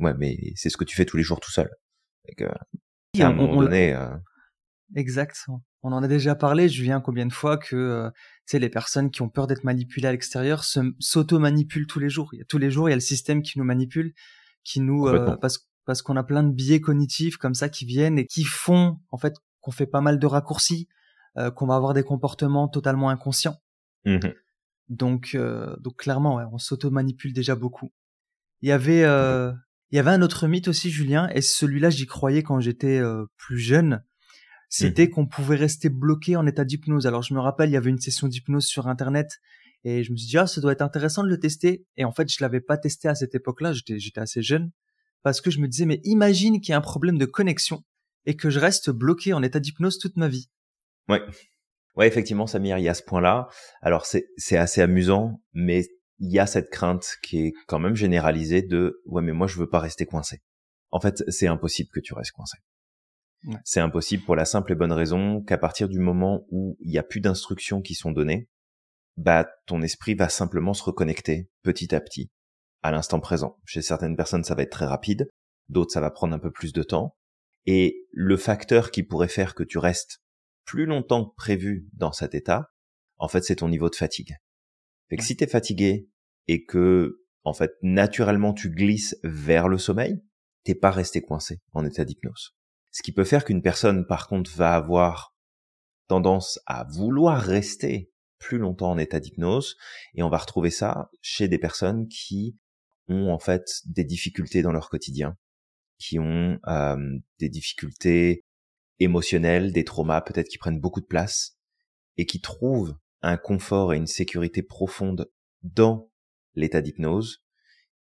[0.00, 1.70] Ouais, mais c'est ce que tu fais tous les jours tout seul.
[2.26, 3.94] Et à un moment donné.
[3.94, 4.16] Euh...
[4.94, 5.46] Exact.
[5.82, 8.10] On en a déjà parlé, Julien, combien de fois que euh,
[8.44, 12.30] sais les personnes qui ont peur d'être manipulées à l'extérieur s'auto-manipulent tous les jours.
[12.32, 14.12] Il y a tous les jours, il y a le système qui nous manipule,
[14.64, 18.18] qui nous euh, parce parce qu'on a plein de biais cognitifs comme ça qui viennent
[18.18, 20.88] et qui font en fait qu'on fait pas mal de raccourcis,
[21.38, 23.56] euh, qu'on va avoir des comportements totalement inconscients.
[24.04, 24.18] Mmh
[24.88, 27.90] donc euh, donc clairement, ouais, on s'auto-manipule déjà beaucoup.
[28.62, 29.52] Il y avait euh,
[29.90, 33.02] il y avait un autre mythe aussi, Julien, et celui-là j'y croyais quand j'étais
[33.36, 34.04] plus jeune
[34.68, 35.10] c'était mmh.
[35.10, 37.06] qu'on pouvait rester bloqué en état d'hypnose.
[37.06, 39.40] Alors je me rappelle, il y avait une session d'hypnose sur internet
[39.84, 41.84] et je me suis dit ah ça doit être intéressant de le tester.
[41.96, 44.70] Et en fait je l'avais pas testé à cette époque-là, j'étais j'étais assez jeune
[45.22, 47.82] parce que je me disais mais imagine qu'il y a un problème de connexion
[48.26, 50.50] et que je reste bloqué en état d'hypnose toute ma vie.
[51.08, 51.22] Ouais.
[51.94, 53.48] Ouais, effectivement, Samir, il y a ce point-là.
[53.80, 55.86] Alors, c'est, c'est assez amusant, mais
[56.18, 59.58] il y a cette crainte qui est quand même généralisée de, ouais, mais moi, je
[59.58, 60.42] veux pas rester coincé.
[60.90, 62.58] En fait, c'est impossible que tu restes coincé.
[63.64, 66.98] C'est impossible pour la simple et bonne raison qu'à partir du moment où il n'y
[66.98, 68.48] a plus d'instructions qui sont données,
[69.16, 72.30] bah ton esprit va simplement se reconnecter petit à petit
[72.86, 73.58] à l'instant présent.
[73.64, 75.28] Chez certaines personnes, ça va être très rapide,
[75.68, 77.16] d'autres ça va prendre un peu plus de temps.
[77.66, 80.20] Et le facteur qui pourrait faire que tu restes
[80.64, 82.70] plus longtemps que prévu dans cet état,
[83.18, 84.36] en fait, c'est ton niveau de fatigue.
[85.08, 86.08] Fait que si t'es fatigué
[86.46, 90.22] et que, en fait, naturellement tu glisses vers le sommeil,
[90.64, 92.56] t'es pas resté coincé en état d'hypnose.
[92.92, 95.34] Ce qui peut faire qu'une personne, par contre, va avoir
[96.08, 99.76] tendance à vouloir rester plus longtemps en état d'hypnose,
[100.14, 102.56] et on va retrouver ça chez des personnes qui
[103.08, 105.36] ont en fait des difficultés dans leur quotidien,
[105.98, 108.44] qui ont euh, des difficultés
[108.98, 111.58] émotionnelles, des traumas peut-être qui prennent beaucoup de place,
[112.16, 115.30] et qui trouvent un confort et une sécurité profonde
[115.62, 116.10] dans
[116.54, 117.42] l'état d'hypnose,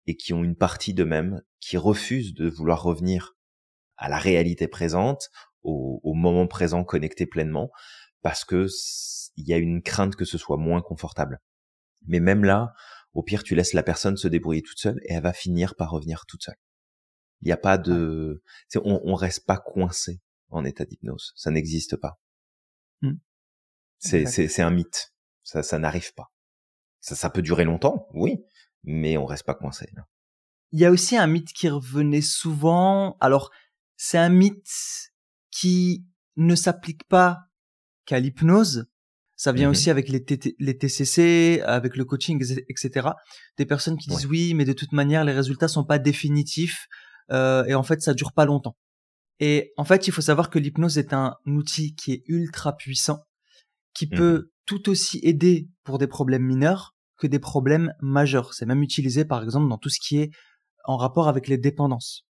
[0.06, 3.36] et qui ont une partie d'eux-mêmes qui refusent de vouloir revenir
[3.96, 5.30] à la réalité présente,
[5.62, 7.72] au, au moment présent connecté pleinement,
[8.22, 8.68] parce que
[9.36, 11.40] il y a une crainte que ce soit moins confortable.
[12.06, 12.74] Mais même là,
[13.14, 15.92] au pire, tu laisses la personne se débrouiller toute seule et elle va finir par
[15.92, 16.58] revenir toute seule.
[17.42, 18.42] Il n'y a pas de,
[18.76, 21.34] on, on reste pas coincé en état d'hypnose.
[21.36, 22.20] Ça n'existe pas.
[23.02, 23.14] Mmh.
[24.00, 25.14] C'est, c'est, c'est un mythe.
[25.44, 26.32] Ça, ça n'arrive pas.
[27.00, 28.38] Ça, ça peut durer longtemps, oui,
[28.84, 29.92] mais on reste pas coincé.
[30.72, 33.18] Il y a aussi un mythe qui revenait souvent.
[33.20, 33.52] Alors,
[33.98, 35.12] c'est un mythe
[35.52, 36.06] qui
[36.38, 37.40] ne s'applique pas
[38.06, 38.90] qu'à l'hypnose.
[39.44, 40.24] Ça vient mmh aussi avec les,
[40.60, 43.10] les, TCC, avec le coaching, etc.
[43.58, 46.88] Des personnes qui disent oui, mais de toute manière, les résultats sont pas définitifs
[47.30, 48.78] euh, et en fait, ça dure pas longtemps.
[49.42, 53.20] Et en fait, il faut savoir que l'hypnose est un outil qui est ultra puissant,
[53.94, 58.54] qui mmh peut tout aussi aider pour des problèmes mineurs que des problèmes majeurs.
[58.54, 60.32] C'est même utilisé, par exemple, dans tout ce qui est
[60.86, 62.26] en rapport avec les dépendances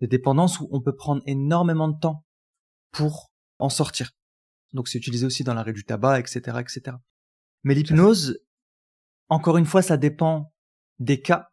[0.00, 2.24] des dépendances où on peut prendre énormément de temps
[2.90, 4.10] pour en sortir.
[4.72, 6.96] Donc c'est utilisé aussi dans l'arrêt du tabac, etc., etc.
[7.64, 8.38] Mais l'hypnose,
[9.28, 10.52] encore une fois, ça dépend
[10.98, 11.48] des cas.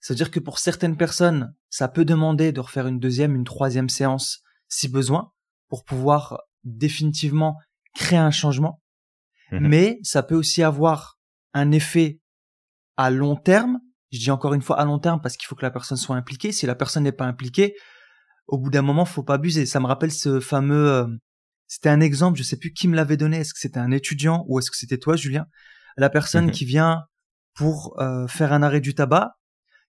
[0.00, 4.42] C'est-à-dire que pour certaines personnes, ça peut demander de refaire une deuxième, une troisième séance
[4.68, 5.32] si besoin
[5.68, 7.56] pour pouvoir définitivement
[7.94, 8.82] créer un changement.
[9.52, 11.18] Mmh Mais ça peut aussi avoir
[11.54, 12.20] un effet
[12.96, 13.80] à long terme
[14.12, 16.16] je dis encore une fois à long terme parce qu'il faut que la personne soit
[16.16, 16.52] impliquée.
[16.52, 17.74] Si la personne n'est pas impliquée,
[18.46, 19.66] au bout d'un moment, faut pas abuser.
[19.66, 21.06] Ça me rappelle ce fameux.
[21.68, 22.38] C'était un exemple.
[22.38, 23.38] Je sais plus qui me l'avait donné.
[23.38, 25.46] Est-ce que c'était un étudiant ou est-ce que c'était toi, Julien?
[25.96, 26.50] La personne mhm.
[26.52, 27.04] qui vient
[27.54, 29.32] pour euh, faire un arrêt du tabac,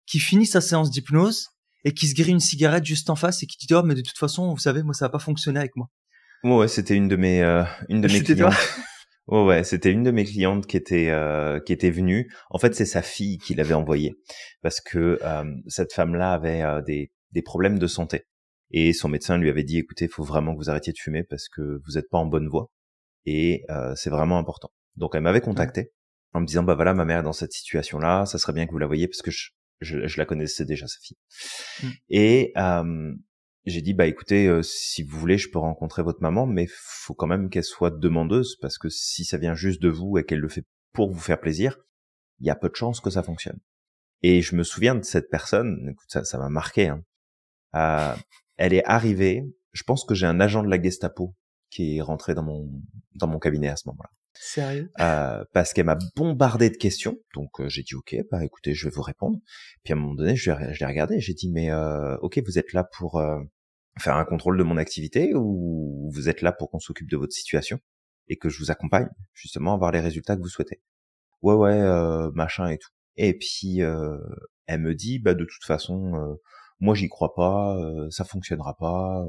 [0.05, 1.49] qui finit sa séance d'hypnose
[1.83, 4.01] et qui se grille une cigarette juste en face et qui dit oh mais de
[4.01, 5.89] toute façon, vous savez, moi ça va pas fonctionner avec moi.
[6.43, 8.53] Ouais, c'était une de mes euh, une de mes clientes.
[9.29, 12.31] Oh ouais, c'était une de mes clientes qui était euh, qui était venue.
[12.49, 14.15] En fait, c'est sa fille qui l'avait envoyée
[14.61, 18.25] parce que euh, cette femme-là avait euh, des des problèmes de santé
[18.71, 21.23] et son médecin lui avait dit écoutez, il faut vraiment que vous arrêtiez de fumer
[21.23, 22.69] parce que vous n'êtes pas en bonne voie
[23.25, 23.63] et
[23.95, 24.71] c'est vraiment important.
[24.95, 25.91] Donc elle m'avait contacté
[26.33, 28.71] en me disant bah voilà ma mère est dans cette situation-là, ça serait bien que
[28.71, 29.49] vous la voyiez parce que je
[29.79, 31.17] je, je la connaissais déjà sa fille.
[31.83, 31.87] Mmh.
[32.09, 32.53] Et
[33.67, 37.13] j'ai dit bah écoutez euh, si vous voulez je peux rencontrer votre maman mais faut
[37.13, 40.39] quand même qu'elle soit demandeuse parce que si ça vient juste de vous et qu'elle
[40.39, 41.77] le fait pour vous faire plaisir
[42.39, 43.59] il y a peu de chances que ça fonctionne
[44.21, 47.03] et je me souviens de cette personne écoute ça ça m'a marqué hein.
[47.75, 48.15] Euh,
[48.57, 49.43] elle est arrivée
[49.73, 51.35] je pense que j'ai un agent de la Gestapo
[51.69, 52.69] qui est rentré dans mon
[53.15, 54.91] dans mon cabinet à ce moment-là Sérieux?
[54.99, 57.17] Euh, Parce qu'elle m'a bombardé de questions.
[57.33, 59.39] Donc euh, j'ai dit ok, bah écoutez, je vais vous répondre.
[59.83, 62.59] Puis à un moment donné, je, je l'ai regardé, j'ai dit mais euh, ok, vous
[62.59, 63.39] êtes là pour euh,
[63.99, 67.33] faire un contrôle de mon activité ou vous êtes là pour qu'on s'occupe de votre
[67.33, 67.79] situation
[68.27, 70.81] et que je vous accompagne justement à avoir les résultats que vous souhaitez?
[71.41, 72.89] Ouais ouais, euh, machin et tout.
[73.15, 76.37] Et puis elle me dit bah de toute façon,
[76.79, 77.77] moi j'y crois pas,
[78.09, 79.25] ça fonctionnera pas,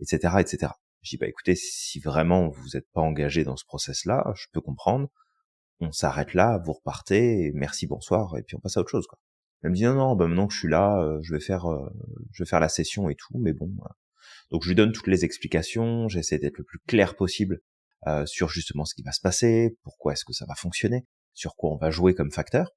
[0.00, 0.72] etc etc.
[1.02, 4.60] Je dis bah écoutez, si vraiment vous n'êtes pas engagé dans ce process-là, je peux
[4.60, 5.08] comprendre.
[5.80, 9.06] On s'arrête là, vous repartez, merci, bonsoir, et puis on passe à autre chose.
[9.08, 9.18] Quoi.
[9.62, 11.70] Elle me dit non non, bah maintenant que je suis là, euh, je vais faire,
[11.70, 11.88] euh,
[12.32, 13.68] je vais faire la session et tout, mais bon.
[14.50, 17.60] Donc je lui donne toutes les explications, j'essaie d'être le plus clair possible
[18.06, 21.54] euh, sur justement ce qui va se passer, pourquoi est-ce que ça va fonctionner, sur
[21.56, 22.70] quoi on va jouer comme facteur.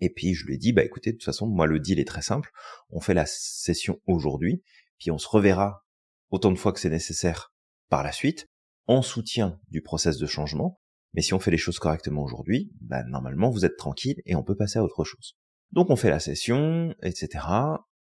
[0.00, 2.06] Et puis je lui ai dit bah écoutez, de toute façon moi le deal est
[2.06, 2.50] très simple,
[2.90, 4.62] on fait la session aujourd'hui,
[4.98, 5.84] puis on se reverra
[6.30, 7.52] autant de fois que c'est nécessaire
[7.88, 8.46] par la suite,
[8.86, 10.80] en soutien du process de changement.
[11.12, 14.44] Mais si on fait les choses correctement aujourd'hui, bah, normalement vous êtes tranquille et on
[14.44, 15.36] peut passer à autre chose.
[15.72, 17.44] Donc on fait la session, etc.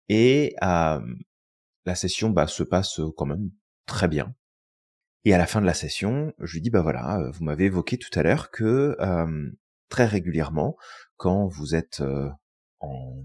[0.09, 0.99] Et euh,
[1.85, 3.49] la session bah, se passe quand même
[3.85, 4.33] très bien.
[5.25, 7.65] Et à la fin de la session, je lui dis bah voilà, euh, vous m'avez
[7.65, 9.51] évoqué tout à l'heure que euh,
[9.89, 10.77] très régulièrement,
[11.17, 12.29] quand vous êtes euh,
[12.79, 13.23] en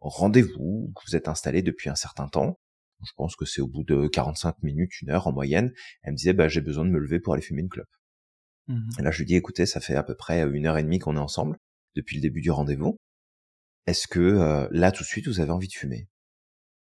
[0.00, 2.58] rendez-vous, que vous êtes installé depuis un certain temps,
[3.04, 5.72] je pense que c'est au bout de 45 minutes, une heure en moyenne,
[6.02, 7.88] elle me disait bah j'ai besoin de me lever pour aller fumer une clope.
[8.68, 10.82] Mmh et là je lui dis écoutez, ça fait à peu près une heure et
[10.82, 11.58] demie qu'on est ensemble
[11.96, 12.98] depuis le début du rendez-vous.
[13.86, 16.08] Est-ce que euh, là tout de suite vous avez envie de fumer?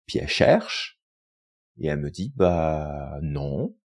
[0.06, 1.00] Puis elle cherche
[1.78, 3.76] et elle me dit bah non,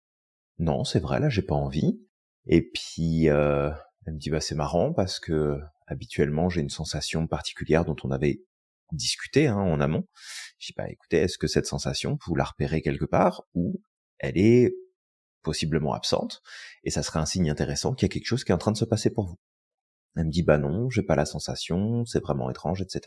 [0.58, 2.00] non c'est vrai là j'ai pas envie.
[2.46, 3.70] Et puis euh,
[4.06, 8.10] elle me dit bah c'est marrant parce que habituellement j'ai une sensation particulière dont on
[8.10, 8.40] avait
[8.92, 10.06] discuté hein, en amont.
[10.58, 13.82] Je dis bah écoutez, est-ce que cette sensation, vous la repérez quelque part ou
[14.18, 14.74] elle est
[15.42, 16.42] possiblement absente
[16.84, 18.72] et ça serait un signe intéressant qu'il y a quelque chose qui est en train
[18.72, 19.38] de se passer pour vous?
[20.16, 23.02] Elle me dit bah non, j'ai pas la sensation, c'est vraiment étrange, etc.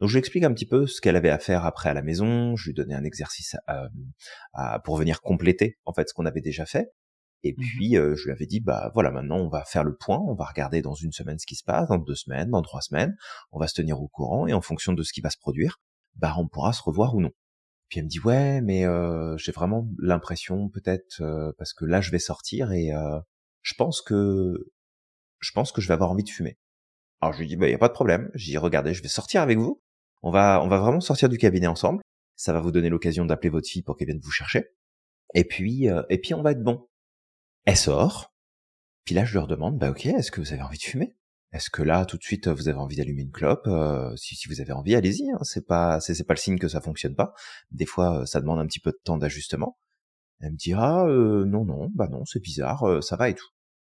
[0.00, 2.02] Donc je lui explique un petit peu ce qu'elle avait à faire après à la
[2.02, 3.54] maison, je lui donnais un exercice
[4.84, 6.92] pour venir compléter en fait ce qu'on avait déjà fait.
[7.44, 9.96] Et mmh puis euh, je lui avais dit bah voilà maintenant on va faire le
[9.96, 12.62] point, on va regarder dans une semaine ce qui se passe, dans deux semaines, dans
[12.62, 13.16] trois semaines,
[13.50, 15.80] on va se tenir au courant et en fonction de ce qui va se produire,
[16.14, 17.32] bah on pourra se revoir ou non.
[17.88, 22.00] Puis elle me dit ouais mais euh, j'ai vraiment l'impression peut-être euh, parce que là
[22.00, 23.18] je vais sortir et euh,
[23.62, 24.54] je pense que
[25.40, 26.58] je pense que je vais avoir envie de fumer.
[27.20, 29.08] Alors je lui dis bah y a pas de problème, je dis regardez je vais
[29.08, 29.82] sortir avec vous,
[30.22, 32.02] on va on va vraiment sortir du cabinet ensemble,
[32.36, 34.68] ça va vous donner l'occasion d'appeler votre fille pour qu'elle vienne vous chercher.
[35.34, 36.86] Et puis et puis on va être bon.
[37.64, 38.34] Elle sort.
[39.04, 41.16] Puis là, je leur demande, bah ok, est-ce que vous avez envie de fumer?
[41.52, 43.66] Est-ce que là, tout de suite, vous avez envie d'allumer une clope?
[43.66, 45.30] Euh, si, si vous avez envie, allez-y.
[45.30, 47.34] Hein, c'est pas, c'est, pas le signe que ça fonctionne pas.
[47.70, 49.76] Des fois, euh, ça demande un petit peu de temps d'ajustement.
[50.40, 53.34] Elle me dit, ah euh, non, non, bah non, c'est bizarre, euh, ça va et
[53.34, 53.46] tout.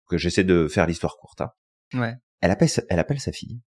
[0.08, 1.40] Que j'essaie de faire l'histoire courte.
[1.40, 1.52] Hein.
[1.94, 2.16] Ouais.
[2.40, 3.60] Elle appelle, elle appelle sa fille.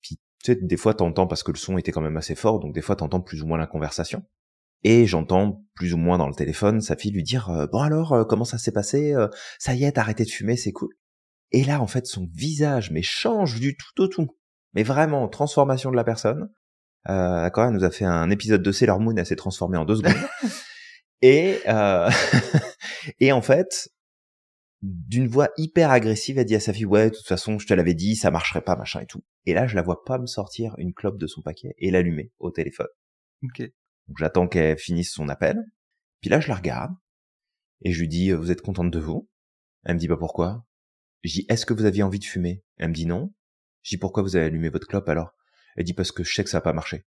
[0.00, 2.60] Puis tu sais, des fois, t'entends parce que le son était quand même assez fort,
[2.60, 4.24] donc des fois, t'entends plus ou moins la conversation
[4.84, 8.12] et j'entends plus ou moins dans le téléphone sa fille lui dire euh, bon alors
[8.12, 10.94] euh, comment ça s'est passé euh, ça y est t'as arrêté de fumer c'est cool
[11.50, 14.28] et là en fait son visage mais change du tout au tout
[14.74, 16.50] mais vraiment transformation de la personne.
[17.08, 19.84] Euh, quand elle nous a fait un épisode de Sailor Moon elle s'est transformée en
[19.84, 20.14] deux secondes.
[21.22, 21.60] Et
[23.20, 23.88] et en fait
[24.82, 27.72] d'une voix hyper agressive elle dit à sa fille ouais de toute façon je te
[27.72, 30.26] l'avais dit ça marcherait pas machin et tout et là je la vois pas me
[30.26, 32.88] sortir une clope de son paquet et l'allumer au téléphone.
[33.42, 33.70] Ok
[34.08, 35.58] donc j'attends qu'elle finisse son appel.
[36.20, 36.92] Puis là, je la regarde.
[37.82, 39.28] Et je lui dis, vous êtes contente de vous?
[39.84, 40.66] Elle me dit, pas bah, pourquoi?
[41.22, 42.62] Je dis, est-ce que vous aviez envie de fumer?
[42.76, 43.32] Elle me dit non.
[43.82, 45.34] Je dis, pourquoi vous avez allumé votre clope alors?
[45.76, 47.06] Elle dit, parce que je sais que ça n'a pas marché.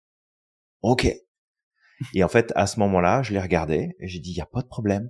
[0.81, 1.07] Ok.
[2.13, 4.45] Et en fait, à ce moment-là, je l'ai regardé et j'ai dit, il y a
[4.45, 5.09] pas de problème.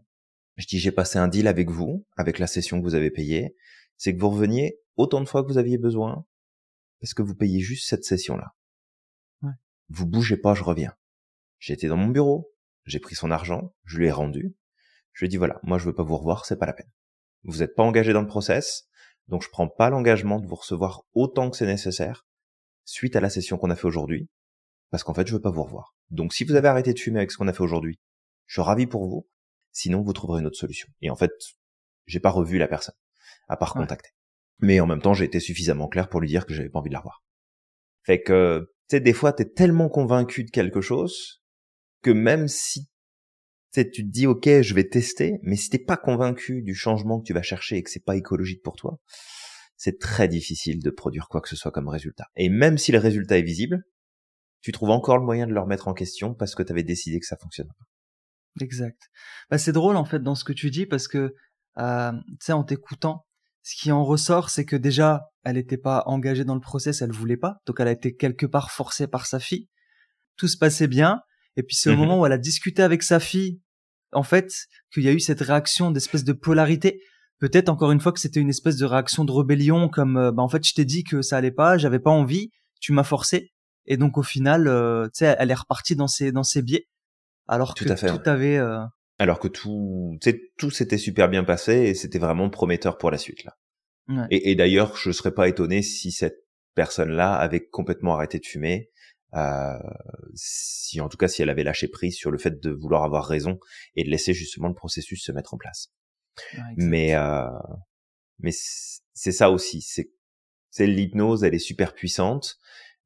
[0.58, 3.56] Je dis, j'ai passé un deal avec vous, avec la session que vous avez payée.
[3.98, 6.26] C'est que vous reveniez autant de fois que vous aviez besoin,
[7.00, 8.56] parce que vous payez juste cette session-là.
[9.42, 9.54] Ouais.
[9.90, 10.96] Vous bougez pas, je reviens.
[11.66, 14.56] J'étais dans mon bureau, j'ai pris son argent, je lui ai rendu.
[15.14, 16.92] Je lui ai dit voilà, moi je veux pas vous revoir, c'est pas la peine.
[17.42, 18.88] Vous n'êtes pas engagé dans le process,
[19.30, 22.28] donc je prends pas l'engagement de vous recevoir autant que c'est nécessaire
[22.84, 24.30] suite à la session qu'on a fait aujourd'hui,
[24.92, 25.96] parce qu'en fait je veux pas vous revoir.
[26.12, 28.00] Donc si vous avez arrêté de fumer avec ce qu'on a fait aujourd'hui,
[28.46, 29.28] je suis ravi pour vous.
[29.72, 30.88] Sinon vous trouverez une autre solution.
[31.02, 31.32] Et en fait,
[32.06, 32.94] j'ai pas revu la personne,
[33.48, 34.12] à part contacter.
[34.60, 36.90] Mais en même temps, j'ai été suffisamment clair pour lui dire que j'avais pas envie
[36.90, 37.24] de la revoir.
[38.04, 41.42] Fait que, tu sais, des fois, t'es tellement convaincu de quelque chose
[42.06, 42.88] que même si
[43.74, 47.26] tu te dis ok je vais tester, mais si t'es pas convaincu du changement que
[47.26, 49.00] tu vas chercher et que c'est pas écologique pour toi,
[49.76, 52.28] c'est très difficile de produire quoi que ce soit comme résultat.
[52.36, 53.84] Et même si le résultat est visible,
[54.62, 57.20] tu trouves encore le moyen de le remettre en question parce que tu avais décidé
[57.20, 57.70] que ça fonctionne.
[58.62, 59.10] Exact.
[59.50, 61.34] Bah, c'est drôle en fait dans ce que tu dis parce que
[61.80, 63.26] euh, tu sais en t'écoutant,
[63.64, 67.12] ce qui en ressort, c'est que déjà, elle n'était pas engagée dans le process, elle
[67.12, 69.70] voulait pas, donc elle a été quelque part forcée par sa fille.
[70.38, 71.22] Tout se passait bien,
[71.58, 72.00] et puis c'est au mhm.
[72.00, 73.60] moment où elle a discuté avec sa fille,
[74.12, 74.52] en fait,
[74.94, 77.02] qu'il y a eu cette réaction d'espèce de polarité.
[77.40, 80.42] Peut-être encore une fois que c'était une espèce de réaction de rébellion, comme euh, bah
[80.42, 83.52] en fait je t'ai dit que ça allait pas, j'avais pas envie, tu m'as forcé,
[83.86, 86.88] et donc au final, euh, tu sais, elle est repartie dans ses dans ses biais,
[87.48, 88.80] alors que tout avait euh,
[89.20, 90.18] alors que tout,
[90.58, 93.56] tout s'était super bien passé et c'était vraiment prometteur pour la suite là.
[94.30, 98.92] Et, et d'ailleurs, je serais pas étonné si cette personne-là avait complètement arrêté de fumer,
[99.34, 99.78] euh,
[100.34, 103.26] si en tout cas si elle avait lâché prise sur le fait de vouloir avoir
[103.26, 103.60] raison
[103.96, 105.92] et de laisser justement le processus se mettre en place.
[106.78, 107.48] mais euh,
[108.40, 108.52] mais
[109.14, 110.12] c'est ça aussi, c'est
[110.70, 112.58] c'est l'hypnose, elle est super puissante.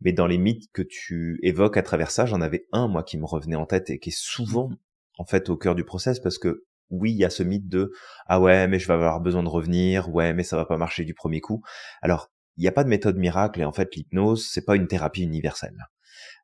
[0.01, 3.17] Mais dans les mythes que tu évoques à travers ça, j'en avais un moi qui
[3.17, 4.77] me revenait en tête et qui est souvent mmh
[5.19, 7.91] en fait au cœur du process parce que oui, il y a ce mythe de
[8.25, 11.03] ah ouais, mais je vais avoir besoin de revenir, ouais, mais ça va pas marcher
[11.03, 11.61] du premier coup.
[12.01, 14.87] Alors, il n'y a pas de méthode miracle et en fait l'hypnose, c'est pas une
[14.87, 15.77] thérapie universelle.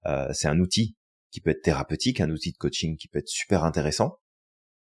[0.06, 0.96] Euh, c'est un outil
[1.32, 4.20] qui peut être thérapeutique, un outil de coaching qui peut être super intéressant,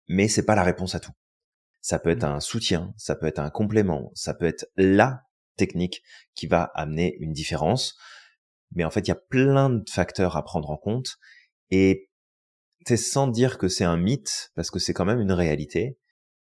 [0.09, 1.13] mais c'est pas la réponse à tout.
[1.81, 2.35] Ça peut être mmh.
[2.35, 5.23] un soutien, ça peut être un complément, ça peut être la
[5.57, 6.03] technique
[6.35, 7.97] qui va amener une différence.
[8.73, 11.17] Mais en fait, il y a plein de facteurs à prendre en compte
[11.71, 12.11] et
[12.87, 15.99] c'est sans dire que c'est un mythe, parce que c'est quand même une réalité.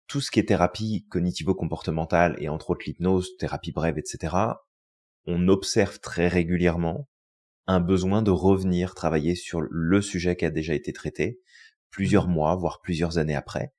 [0.08, 4.36] Tout ce qui est thérapie cognitivo-comportementale et entre autres l'hypnose, thérapie brève, etc.,
[5.26, 7.10] on observe très régulièrement
[7.68, 11.40] un besoin de revenir travailler sur le sujet qui a déjà été traité
[11.90, 12.34] plusieurs mmh.
[12.34, 13.74] mois, voire plusieurs années après.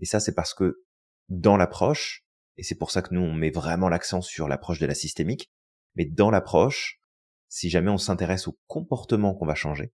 [0.00, 0.84] Et ça, c'est parce que
[1.28, 2.24] dans l'approche,
[2.56, 5.50] et c'est pour ça que nous, on met vraiment l'accent sur l'approche de la systémique,
[5.94, 7.00] mais dans l'approche,
[7.48, 9.92] si jamais on s'intéresse au comportement qu'on va changer,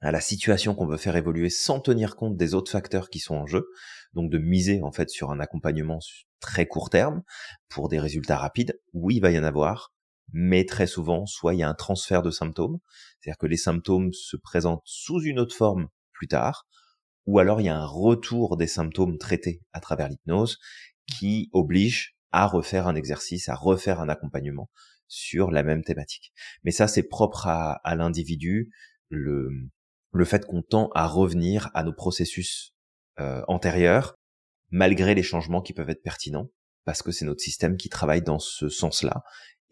[0.00, 3.36] à la situation qu'on veut faire évoluer sans tenir compte des autres facteurs qui sont
[3.36, 3.68] en jeu,
[4.14, 6.00] donc de miser en fait sur un accompagnement
[6.40, 7.22] très court terme
[7.68, 9.92] pour des résultats rapides, oui, il va y en avoir,
[10.32, 12.78] mais très souvent, soit il y a un transfert de symptômes,
[13.20, 16.66] c'est-à-dire que les symptômes se présentent sous une autre forme plus tard,
[17.26, 20.58] ou alors il y a un retour des symptômes traités à travers l'hypnose
[21.06, 24.70] qui oblige à refaire un exercice, à refaire un accompagnement
[25.06, 26.32] sur la même thématique.
[26.64, 28.72] Mais ça, c'est propre à, l'individu.
[29.10, 29.50] Le,
[30.12, 32.74] le fait qu'on tend à revenir à nos processus
[33.20, 34.14] euh, antérieurs,
[34.70, 36.48] malgré les changements qui peuvent être pertinents,
[36.84, 39.22] parce que c'est notre système qui travaille dans ce sens-là,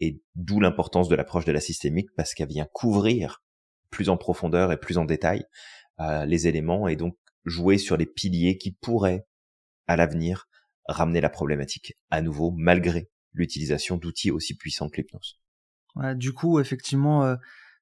[0.01, 3.43] et d'où l'importance de l'approche de la systémique, parce qu'elle vient couvrir
[3.91, 5.45] plus en profondeur et plus en détail
[5.99, 9.25] euh, les éléments, et donc jouer sur les piliers qui pourraient,
[9.87, 10.49] à l'avenir,
[10.87, 15.39] ramener la problématique à nouveau, malgré l'utilisation d'outils aussi puissants que l'hypnose.
[16.15, 17.35] du coup, effectivement, euh,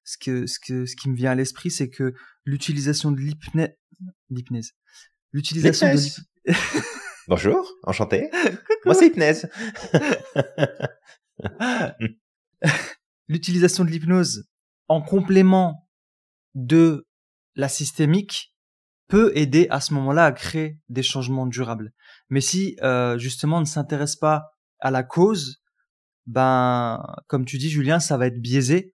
[0.04, 2.14] ce que ce que ce qui me vient à l'esprit, c'est que
[2.46, 3.22] l'utilisation de
[4.30, 4.74] l'hypnèse,
[5.32, 6.52] l'utilisation de
[7.28, 8.30] Bonjour, enchanté.
[8.86, 9.50] Moi c'est hypnèse.
[13.28, 14.48] l'utilisation de l'hypnose
[14.88, 15.88] en complément
[16.56, 17.08] de
[17.56, 18.54] la systémique
[19.08, 21.94] peut aider à ce moment-là à créer des changements durables.
[22.30, 25.62] Mais si euh, justement on ne s'intéresse pas à la cause,
[26.26, 28.94] ben comme tu dis Julien, ça va être biaisé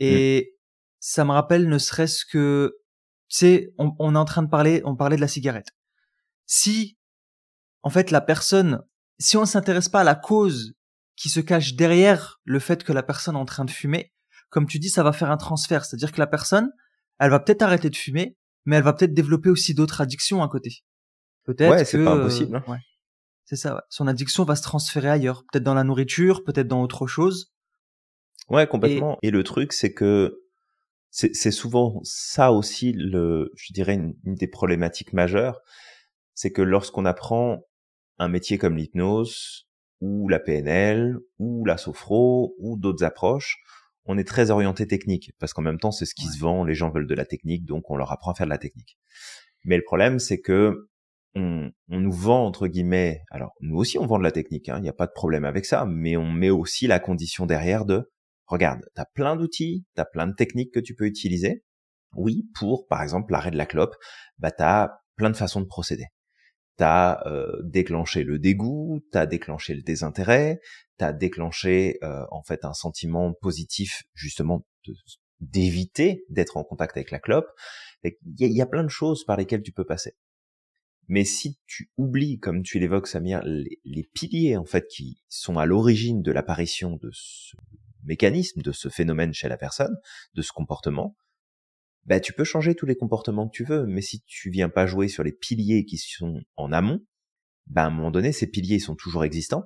[0.00, 0.04] Mmh.
[0.04, 0.56] Et
[0.98, 2.74] ça me rappelle ne serait-ce que,
[3.28, 5.68] tu sais, on, on, est en train de parler, on parlait de la cigarette.
[6.46, 6.98] Si,
[7.82, 8.82] en fait, la personne,
[9.18, 10.74] si on ne s'intéresse pas à la cause
[11.20, 14.10] qui se cache derrière le fait que la personne est en train de fumer,
[14.48, 15.84] comme tu dis, ça va faire un transfert.
[15.84, 16.72] C'est-à-dire que la personne,
[17.18, 20.48] elle va peut-être arrêter de fumer, mais elle va peut-être développer aussi d'autres addictions à
[20.48, 20.82] côté.
[21.44, 21.70] Peut-être.
[21.70, 22.56] Ouais, c'est pas impossible.
[22.56, 22.64] Hein.
[22.68, 22.78] ouais.
[23.44, 23.74] C'est ça.
[23.74, 23.80] Ouais.
[23.90, 27.52] Son addiction va se transférer ailleurs, peut-être dans la nourriture, peut-être dans autre chose.
[28.48, 29.18] Ouais, complètement.
[29.20, 30.40] Et, le truc, c'est que
[31.10, 35.60] c'est souvent ça aussi, le, je dirais, une, des problématiques majeures,
[36.34, 37.60] c'est que lorsqu'on apprend
[38.18, 39.66] un métier comme l'hypnose,
[40.00, 43.58] ou la PNL, ou la sophro, ou d'autres approches,
[44.06, 46.74] on est très orienté technique, parce qu'en même temps, c'est ce qui se vend, les
[46.74, 48.98] gens veulent de la technique, donc on leur apprend à faire de la technique.
[49.64, 50.88] Mais le problème, c'est que
[51.34, 54.78] on, on, nous vend entre guillemets, alors nous aussi on vend de la technique, hein,
[54.78, 57.84] il n'y a pas de problème avec ça, mais on met aussi la condition derrière
[57.84, 58.10] de
[58.46, 61.62] regarde, tu as plein d'outils, tu as plein de techniques que tu peux utiliser.
[62.16, 63.94] Oui, pour par exemple l'arrêt de la clope,
[64.38, 66.06] bah tu as plein de façons de procéder.
[66.80, 70.60] Tu as euh, déclenché le dégoût, tu as déclenché le désintérêt,
[70.98, 74.66] tu as déclenché euh, en fait un sentiment positif justement
[75.40, 77.50] d'éviter d'être en contact avec la clope.
[78.02, 80.16] Il y, a plein de choses par lesquelles tu peux passer.
[81.06, 85.58] Mais si tu oublies, comme tu l'évoques Samir, les, les, piliers en fait qui sont
[85.58, 87.56] à l'origine de l'apparition de ce
[88.04, 89.94] mécanisme de ce phénomène chez la personne,
[90.32, 91.14] de ce comportement,
[92.06, 94.86] bah, tu peux changer tous les comportements que tu veux, mais si tu viens pas
[94.86, 97.04] jouer sur les piliers qui sont en amont,
[97.66, 99.64] bah, à un moment donné, ces piliers sont toujours existants,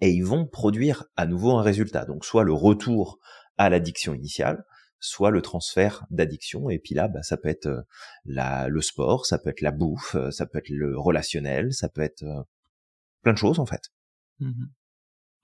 [0.00, 2.04] et ils vont produire à nouveau un résultat.
[2.04, 3.18] Donc soit le retour
[3.56, 4.64] à l'addiction initiale,
[5.04, 6.70] soit le transfert d'addiction.
[6.70, 10.14] Et puis là, bah, ça peut être euh, le sport, ça peut être la bouffe,
[10.14, 12.42] euh, ça peut être le relationnel, ça peut être euh,
[13.22, 13.90] plein de choses en fait.
[14.40, 14.64] Mmh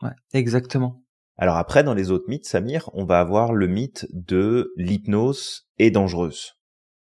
[0.03, 1.05] ouais, exactement.
[1.43, 5.91] Alors après, dans les autres mythes, Samir, on va avoir le mythe de l'hypnose est
[5.91, 6.53] dangereuse.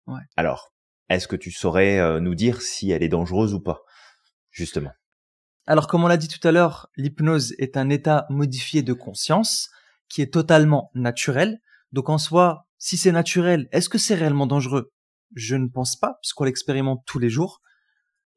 [0.07, 0.21] Ouais.
[0.37, 0.73] Alors,
[1.09, 3.81] est-ce que tu saurais nous dire si elle est dangereuse ou pas,
[4.49, 4.93] justement?
[5.67, 9.69] Alors, comme on l'a dit tout à l'heure, l'hypnose est un état modifié de conscience
[10.07, 11.59] qui est totalement naturel.
[11.91, 14.93] Donc en soi, si c'est naturel, est-ce que c'est réellement dangereux?
[15.35, 17.61] Je ne pense pas, puisqu'on l'expérimente tous les jours.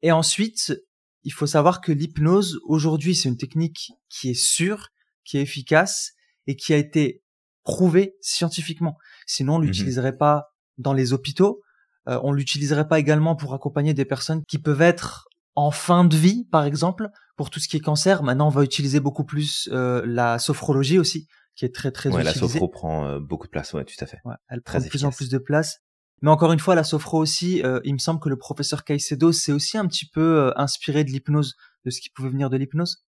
[0.01, 0.75] Et ensuite,
[1.23, 4.89] il faut savoir que l'hypnose, aujourd'hui, c'est une technique qui est sûre,
[5.25, 6.13] qui est efficace
[6.47, 7.21] et qui a été
[7.63, 8.97] prouvée scientifiquement.
[9.25, 9.65] Sinon, on mhm.
[9.65, 11.61] l'utiliserait pas dans les hôpitaux.
[12.07, 16.15] Euh, on l'utiliserait pas également pour accompagner des personnes qui peuvent être en fin de
[16.15, 18.23] vie, par exemple, pour tout ce qui est cancer.
[18.23, 22.21] Maintenant, on va utiliser beaucoup plus euh, la sophrologie aussi, qui est très très ouais,
[22.21, 22.41] utilisée.
[22.41, 24.19] La sophro prend euh, beaucoup de place, ouais, tout à fait.
[24.25, 25.79] Ouais, elle prend de plus en plus de place.
[26.21, 29.31] Mais encore une fois, la sophro aussi, euh, il me semble que le professeur Caicedo
[29.31, 33.05] s'est aussi un petit peu inspiré de l'hypnose, de ce qui pouvait venir de l'hypnose.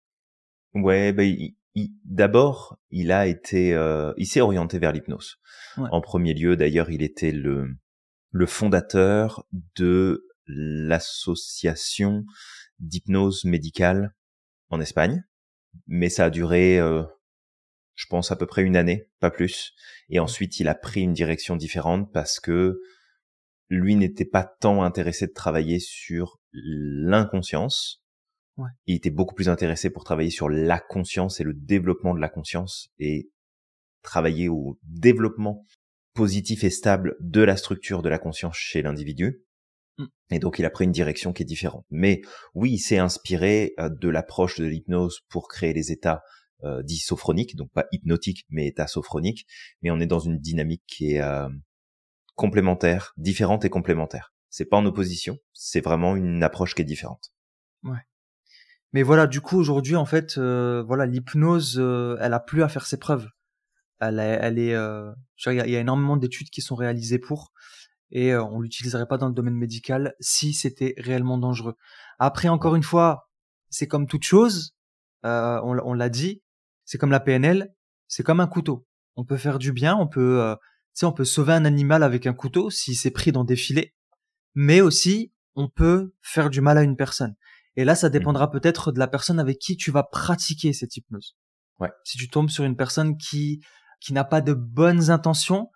[0.75, 1.33] Ouais, ben
[2.05, 3.71] d'abord, il a été,
[4.17, 5.37] il s'est orienté vers l'hypnose.
[5.77, 7.69] En premier lieu, d'ailleurs, il était le
[8.33, 9.47] le fondateur
[9.77, 12.25] de l'association
[12.81, 14.15] d'hypnose médicale
[14.69, 15.25] en Espagne,
[15.87, 16.79] mais ça a duré
[17.97, 19.73] je pense à peu près une année, pas plus.
[20.11, 22.79] Et ensuite, il a pris une direction différente parce que
[23.69, 28.05] lui n'était pas tant intéressé de travailler sur l'inconscience.
[28.57, 28.71] Ouais.
[28.87, 32.29] Il était beaucoup plus intéressé pour travailler sur la conscience et le développement de la
[32.29, 33.31] conscience et
[34.03, 35.65] travailler au développement
[36.15, 39.43] positif et stable de la structure de la conscience chez l'individu.
[39.99, 40.05] Mm.
[40.31, 41.85] Et donc il a pris une direction qui est différente.
[41.91, 42.23] Mais
[42.55, 46.23] oui, il s'est inspiré euh, de l'approche de l'hypnose pour créer les états
[46.65, 49.47] euh, dit sophronique, donc pas hypnotique, mais état sophronique.
[49.83, 51.49] Mais on est dans une dynamique qui est euh,
[52.35, 54.33] complémentaire, différente et complémentaire.
[54.49, 57.31] C'est pas en opposition, c'est vraiment une approche qui est différente.
[57.83, 57.99] Ouais.
[58.97, 62.69] Mais voilà, du coup aujourd'hui en fait, euh, voilà, l'hypnose, euh, elle a plus à
[62.71, 63.29] faire ses preuves.
[64.01, 65.13] Elle, elle est, euh,
[65.45, 67.53] il y, a énormément d'études qui sont réalisées pour,
[68.11, 71.75] et on l'utiliserait pas dans le domaine médical si c'était réellement dangereux.
[72.19, 73.29] Après, encore une fois,
[73.69, 74.75] c'est comme toute chose,
[75.25, 76.43] on, l'a dit,
[76.87, 77.75] c'est comme la PNL,
[78.09, 78.87] c'est comme un couteau.
[79.17, 80.57] On peut faire du bien, on peut,
[81.03, 83.95] on peut sauver un animal avec un couteau si c'est pris dans des filets,
[84.55, 87.37] mais aussi on peut faire du mal à une personne.
[87.77, 88.51] Et là, ça dépendra mmh.
[88.51, 91.37] peut-être de la personne avec qui tu vas pratiquer cette hypnose.
[91.79, 91.91] Ouais.
[92.05, 93.61] Si tu tombes sur une personne qui
[94.01, 95.71] qui n'a pas de bonnes intentions,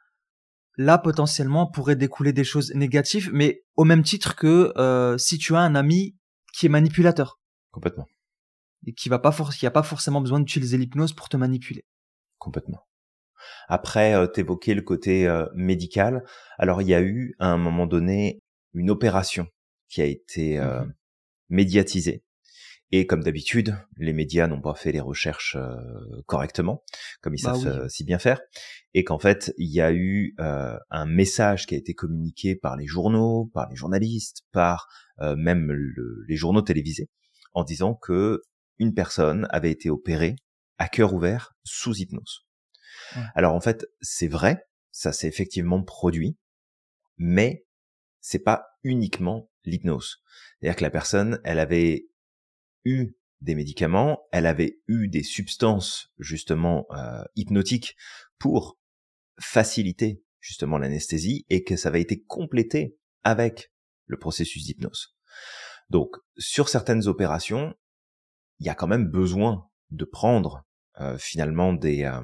[0.77, 5.55] là potentiellement pourrait découler des choses négatives, mais au même titre que euh, si tu
[5.55, 6.17] as un ami
[6.53, 7.39] qui est manipulateur.
[7.71, 8.07] Complètement
[8.87, 11.85] et qui va pas qui a pas forcément besoin d'utiliser l'hypnose pour te manipuler.
[12.39, 12.87] Complètement.
[13.69, 16.25] Après, euh, t'évoquais le côté euh, médical.
[16.59, 18.41] Alors, il y a eu à un moment donné
[18.75, 19.47] une opération
[19.89, 20.93] qui a été euh, mmh
[21.51, 22.23] médiatisée.
[22.93, 25.77] Et comme d'habitude, les médias n'ont pas fait les recherches euh,
[26.27, 26.83] correctement,
[27.21, 28.41] comme ils bah savent si bien faire,
[28.95, 32.87] et qu'en fait, il y a eu un message qui a été communiqué par les
[32.87, 34.89] journaux, par les journalistes, par
[35.21, 35.71] même
[36.27, 37.09] les journaux télévisés,
[37.55, 38.41] en disant que
[38.81, 40.35] une personne avait été opérée
[40.79, 42.47] à cœur ouvert sous hypnose.
[43.35, 46.37] Alors en fait, c'est vrai, ça s'est effectivement produit,
[47.19, 47.65] mais
[48.21, 50.23] c'est pas uniquement l'hypnose.
[50.59, 52.09] C'est-à-dire que la personne, elle avait
[52.85, 57.97] eu des médicaments, elle avait eu des substances justement euh, hypnotiques
[58.39, 58.79] pour
[59.39, 63.73] faciliter justement l'anesthésie et que ça avait été complété avec
[64.07, 65.17] le processus d'hypnose.
[65.89, 67.75] Donc sur certaines opérations,
[68.59, 70.65] il y a quand même besoin de prendre
[71.01, 72.23] euh, finalement des, euh,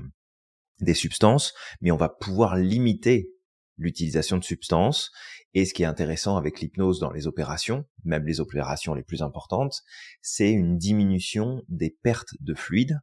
[0.81, 3.31] des substances, mais on va pouvoir limiter
[3.79, 5.11] l'utilisation de substances.
[5.55, 9.23] Et ce qui est intéressant avec l'hypnose dans les opérations, même les opérations les plus
[9.23, 9.83] importantes,
[10.23, 13.01] c'est une diminution des pertes de fluide.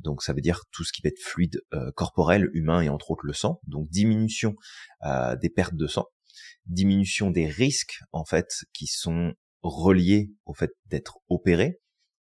[0.00, 3.10] Donc ça veut dire tout ce qui va être fluide euh, corporel, humain et entre
[3.10, 3.60] autres le sang.
[3.66, 4.56] Donc diminution
[5.40, 6.06] des pertes de sang,
[6.66, 11.80] diminution des risques en fait qui sont reliés au fait d'être opéré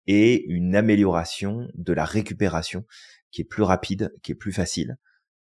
[0.07, 2.85] et une amélioration de la récupération
[3.31, 4.97] qui est plus rapide, qui est plus facile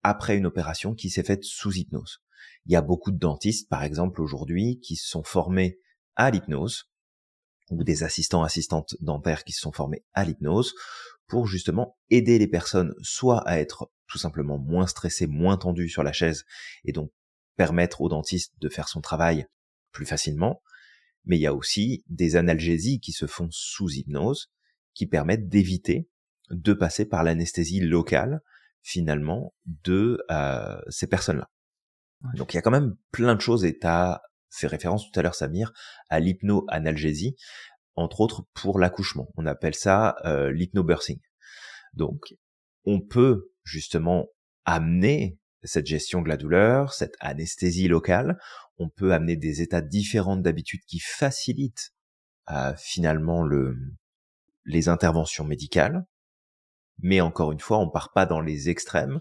[0.02, 2.18] après une opération qui s'est faite sous hypnose.
[2.66, 5.78] Il y a beaucoup de dentistes, par exemple, aujourd'hui, qui se sont formés
[6.16, 6.90] à l'hypnose,
[7.70, 10.74] ou des assistants assistantes dentaires qui se sont formés à l'hypnose,
[11.26, 16.02] pour justement aider les personnes soit à être tout simplement moins stressées, moins tendues sur
[16.02, 16.44] la chaise,
[16.84, 17.10] et donc
[17.56, 19.46] permettre au dentiste de faire son travail
[19.92, 20.62] plus facilement,
[21.24, 24.50] mais il y a aussi des analgésies qui se font sous hypnose,
[24.94, 26.08] qui permettent d'éviter
[26.50, 28.42] de passer par l'anesthésie locale
[28.82, 31.48] finalement de euh, ces personnes-là.
[32.34, 35.18] Donc il y a quand même plein de choses et tu as fait référence tout
[35.18, 35.72] à l'heure Samir
[36.08, 37.36] à l'hypno-analgésie,
[37.94, 39.28] entre autres pour l'accouchement.
[39.36, 41.20] On appelle ça euh, l'hypnobirthing.
[41.94, 42.34] Donc
[42.84, 44.26] on peut justement
[44.64, 48.38] amener cette gestion de la douleur, cette anesthésie locale,
[48.78, 51.92] on peut amener des états différents d'habitude qui facilitent
[52.50, 53.76] euh, finalement le,
[54.64, 56.04] les interventions médicales.
[56.98, 59.20] Mais encore une fois, on part pas dans les extrêmes.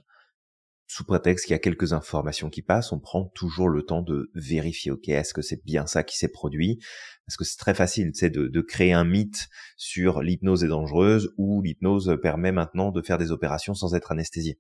[0.94, 4.30] Sous prétexte qu'il y a quelques informations qui passent, on prend toujours le temps de
[4.36, 6.80] vérifier, ok, est-ce que c'est bien ça qui s'est produit?
[7.26, 11.34] Parce que c'est très facile, tu de, de créer un mythe sur l'hypnose est dangereuse
[11.38, 14.60] ou l'hypnose permet maintenant de faire des opérations sans être anesthésié.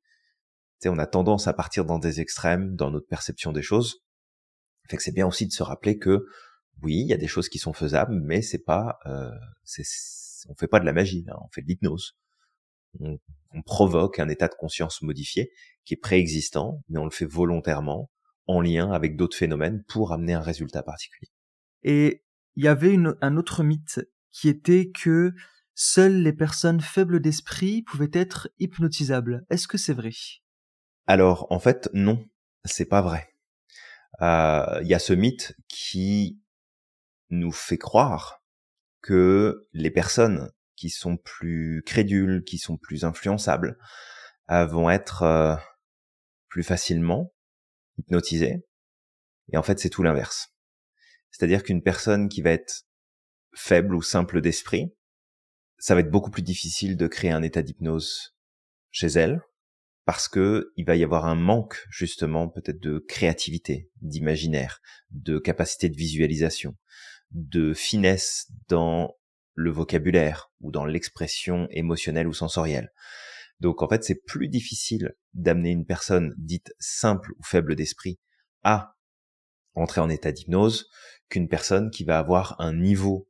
[0.82, 4.02] Tu on a tendance à partir dans des extrêmes dans notre perception des choses.
[4.90, 6.28] Fait que c'est bien aussi de se rappeler que
[6.82, 9.32] oui, il y a des choses qui sont faisables, mais c'est pas, euh,
[9.66, 9.84] c'est,
[10.48, 12.16] on fait pas de la magie, on fait de l'hypnose.
[13.02, 13.18] On,
[13.66, 15.52] provoque un état de conscience modifié
[15.86, 18.10] qui est préexistant, mais on le fait volontairement
[18.48, 21.32] en lien avec d'autres phénomènes pour amener un résultat particulier.
[21.84, 22.24] Et
[22.56, 24.02] il y avait un autre mythe
[24.32, 25.34] qui était que
[25.74, 29.46] seules les personnes faibles d'esprit pouvaient être hypnotisables.
[29.50, 30.12] Est-ce que c'est vrai?
[31.08, 32.26] Alors en fait non,
[32.66, 33.30] c'est pas vrai.
[34.22, 36.40] Euh, il y a ce mythe qui
[37.30, 38.44] nous fait croire
[39.02, 43.78] que les personnes qui sont plus crédules, qui sont plus influençables,
[44.52, 45.56] euh, vont être euh,
[46.52, 47.34] plus facilement
[47.98, 48.64] hypnotisées.
[49.52, 50.54] Et en fait, c'est tout l'inverse.
[51.32, 52.84] C'est-à-dire qu'une personne qui va être
[53.56, 54.94] faible ou simple d'esprit,
[55.80, 58.36] ça va être beaucoup plus difficile de créer un état d'hypnose
[58.92, 59.42] chez elle,
[60.06, 65.90] parce que il va y avoir un manque justement peut-être de créativité, d'imaginaire, de capacité
[65.90, 66.76] de visualisation,
[67.32, 69.16] de finesse dans
[69.54, 72.92] le vocabulaire ou dans l'expression émotionnelle ou sensorielle.
[73.62, 78.20] Donc en fait, c'est plus difficile d'amener une personne dite simple ou faible d'esprit
[78.64, 78.96] à
[79.76, 80.90] entrer en état d'hypnose
[81.30, 83.30] qu'une personne qui va avoir un niveau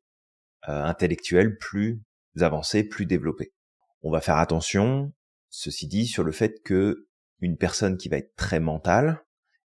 [0.70, 2.02] euh, intellectuel plus
[2.40, 3.54] avancé, plus développé.
[4.04, 5.14] On va faire attention
[5.54, 7.10] Ceci dit, sur le fait que
[7.42, 9.22] une personne qui va être très mentale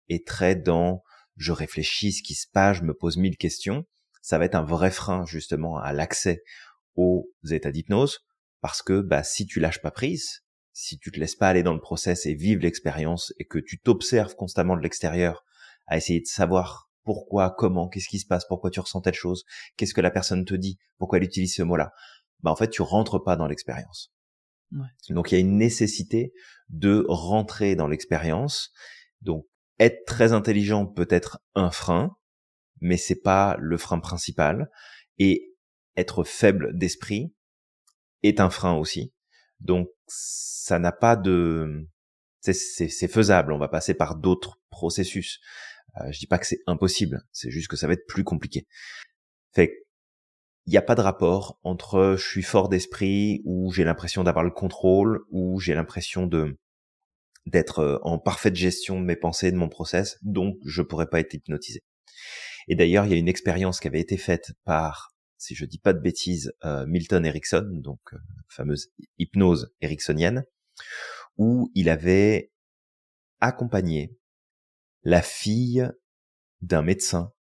[0.08, 1.04] et très dans
[1.36, 3.86] je réfléchis ce qui se passe, je me pose mille questions,
[4.20, 6.42] ça va être un vrai frein justement à l'accès
[6.96, 8.26] aux états d'hypnose
[8.60, 10.42] parce que bah si tu lâches pas prise,
[10.78, 13.80] si tu te laisses pas aller dans le process et vivre l'expérience et que tu
[13.80, 15.42] t'observes constamment de l'extérieur
[15.86, 19.46] à essayer de savoir pourquoi, comment, qu'est-ce qui se passe, pourquoi tu ressens telle chose,
[19.78, 21.94] qu'est-ce que la personne te dit, pourquoi elle utilise ce mot-là,
[22.40, 24.12] bah en fait tu rentres pas dans l'expérience.
[25.08, 26.34] Donc il y a une nécessité
[26.68, 28.70] de rentrer dans l'expérience.
[29.22, 29.46] Donc
[29.78, 32.14] être très intelligent peut être un frein,
[32.82, 34.68] mais c'est pas le frein principal.
[35.18, 35.54] Et
[35.96, 37.32] être faible d'esprit
[38.22, 39.14] est un frein aussi.
[39.60, 41.86] Donc ça n'a pas de,
[42.40, 43.52] c'est faisable.
[43.52, 45.40] On va passer par d'autres processus.
[46.00, 47.22] Euh, je dis pas que c'est impossible.
[47.32, 48.66] C'est juste que ça va être plus compliqué.
[49.52, 49.86] Fait
[50.66, 54.44] il n'y a pas de rapport entre je suis fort d'esprit ou j'ai l'impression d'avoir
[54.44, 56.58] le contrôle ou j'ai l'impression de
[57.46, 61.20] d'être euh, en parfaite gestion de mes pensées, de mon process, donc je pourrais pas
[61.20, 61.84] être hypnotisé.
[62.66, 65.78] Et d'ailleurs, il y a une expérience qui avait été faite par, si je dis
[65.78, 68.18] pas de bêtises, euh, Milton Erickson, donc euh,
[68.48, 70.44] fameuse hypnose ericksonienne,
[71.36, 72.52] où il avait
[73.40, 74.16] accompagné
[75.02, 75.88] la fille
[76.62, 77.32] d'un médecin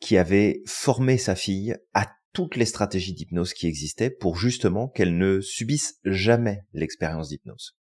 [0.00, 5.16] qui avait formé sa fille à toutes les stratégies d'hypnose qui existaient pour justement qu'elle
[5.16, 7.76] ne subisse jamais l'expérience d'hypnose,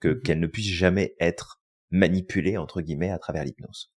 [0.00, 0.22] que mhm.
[0.22, 1.60] qu'elle ne puisse jamais être
[1.90, 3.92] manipulée entre guillemets à travers l'hypnose.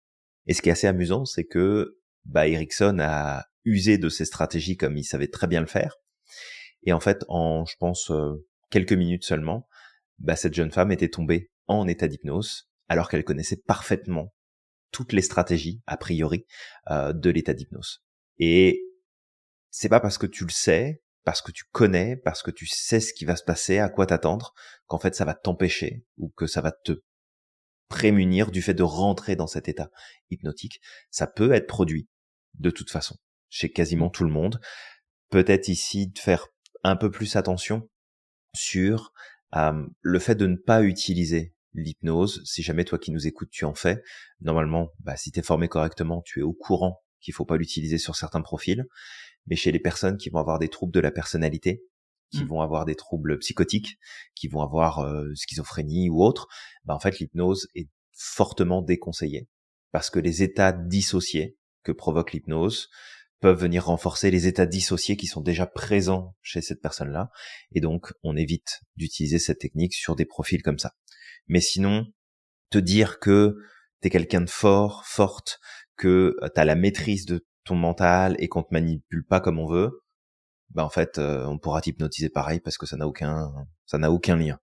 [0.47, 4.77] Et ce qui est assez amusant, c'est que bah, Erickson a usé de ces stratégies
[4.77, 5.97] comme il savait très bien le faire.
[6.83, 9.67] Et en fait, en je pense euh, quelques minutes seulement,
[10.19, 14.33] bah, cette jeune femme était tombée en état d'hypnose alors qu'elle connaissait parfaitement
[14.91, 16.45] toutes les stratégies a priori
[16.89, 18.03] euh, de l'état d'hypnose.
[18.39, 18.83] Et
[19.69, 23.01] c'est pas parce que tu le sais, parce que tu connais, parce que tu sais
[23.01, 24.53] ce qui va se passer, à quoi t'attendre,
[24.85, 27.03] qu'en fait ça va t'empêcher ou que ça va te
[27.89, 29.89] prémunir du fait de rentrer dans cet état
[30.29, 30.79] hypnotique.
[31.11, 32.07] Ça peut être produit
[32.53, 33.17] de toute façon
[33.49, 34.59] chez quasiment tout le monde.
[35.29, 36.47] Peut-être ici de faire
[36.83, 37.89] un peu plus attention
[38.55, 39.13] sur
[39.55, 42.41] euh, le fait de ne pas utiliser l'hypnose.
[42.45, 44.01] Si jamais toi qui nous écoutes, tu en fais,
[44.41, 47.97] normalement, bah, si tu es formé correctement, tu es au courant qu'il faut pas l'utiliser
[47.97, 48.85] sur certains profils
[49.47, 51.83] mais chez les personnes qui vont avoir des troubles de la personnalité,
[52.31, 52.47] qui mmh.
[52.47, 53.97] vont avoir des troubles psychotiques,
[54.35, 56.47] qui vont avoir euh, schizophrénie ou autre,
[56.83, 59.47] bah en fait l'hypnose est fortement déconseillée
[59.91, 62.89] parce que les états dissociés que provoque l'hypnose
[63.39, 67.29] peuvent venir renforcer les états dissociés qui sont déjà présents chez cette personne-là.
[67.71, 70.93] Et donc, on évite d'utiliser cette technique sur des profils comme ça.
[71.47, 72.05] Mais sinon,
[72.69, 73.57] te dire que
[74.01, 75.59] t'es quelqu'un de fort, forte,
[75.95, 80.03] que t'as la maîtrise de ton mental et qu'on te manipule pas comme on veut,
[80.69, 83.51] bah en fait, euh, on pourra t'hypnotiser pareil parce que ça n'a aucun,
[83.85, 84.59] ça n'a aucun lien.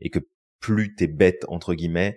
[0.00, 0.20] Et que
[0.60, 2.16] plus t'es bête entre guillemets,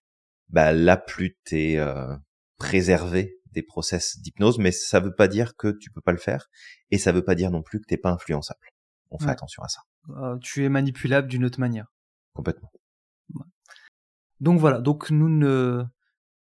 [0.49, 2.15] bah là plus t'es euh,
[2.57, 6.49] préservé des process d'hypnose, mais ça veut pas dire que tu peux pas le faire,
[6.91, 8.59] et ça veut pas dire non plus que t'es pas influençable.
[9.11, 9.81] On fait attention à ça.
[10.09, 11.87] Euh, tu es manipulable d'une autre manière.
[12.33, 12.71] Complètement.
[14.39, 15.83] Donc voilà, donc nous ne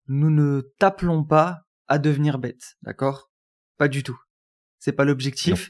[0.07, 3.31] nous ne t'appelons pas à devenir bête, d'accord?
[3.77, 4.19] Pas du tout.
[4.79, 5.69] C'est pas l'objectif.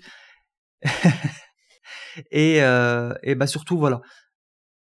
[2.32, 4.02] et euh, et bah surtout voilà.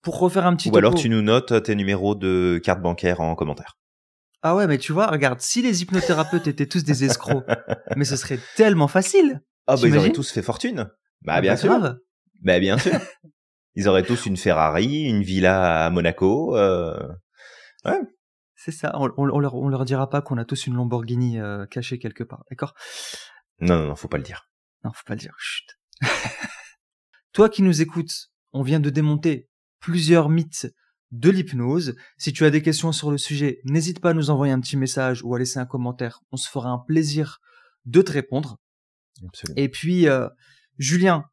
[0.03, 3.35] Pour refaire un petit Ou alors tu nous notes tes numéros de carte bancaire en
[3.35, 3.79] commentaire.
[4.43, 7.45] Ah ouais, mais tu vois, regarde, si les hypnothérapeutes étaient tous des escrocs,
[7.97, 9.43] mais ce serait tellement facile.
[9.67, 10.91] Ah bah ils auraient tous fait fortune.
[11.23, 11.97] Bah ah, bien bah, sûr.
[12.43, 12.99] Bah bien sûr.
[13.75, 16.57] ils auraient tous une Ferrari, une villa à Monaco.
[16.57, 16.97] Euh...
[17.85, 18.01] Ouais.
[18.55, 18.93] C'est ça.
[18.95, 22.25] On, on, leur, on leur dira pas qu'on a tous une Lamborghini euh, cachée quelque
[22.25, 22.75] part, d'accord?
[23.61, 24.49] Non, non, non, faut pas le dire.
[24.85, 25.35] Non, faut pas le dire.
[25.39, 25.79] Chut.
[27.33, 29.49] Toi qui nous écoutes, on vient de démonter
[29.81, 30.73] plusieurs mythes
[31.11, 31.95] de l'hypnose.
[32.17, 34.77] Si tu as des questions sur le sujet, n'hésite pas à nous envoyer un petit
[34.77, 36.21] message ou à laisser un commentaire.
[36.33, 37.41] On se fera un plaisir
[37.87, 38.59] de te répondre.
[39.57, 40.29] Et puis, euh,
[40.79, 41.25] Julien,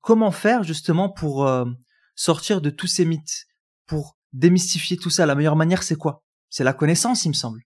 [0.00, 1.64] comment faire justement pour euh,
[2.14, 3.46] sortir de tous ces mythes,
[3.86, 5.26] pour démystifier tout ça?
[5.26, 6.22] La meilleure manière, c'est quoi?
[6.50, 7.62] C'est la connaissance, il me semble.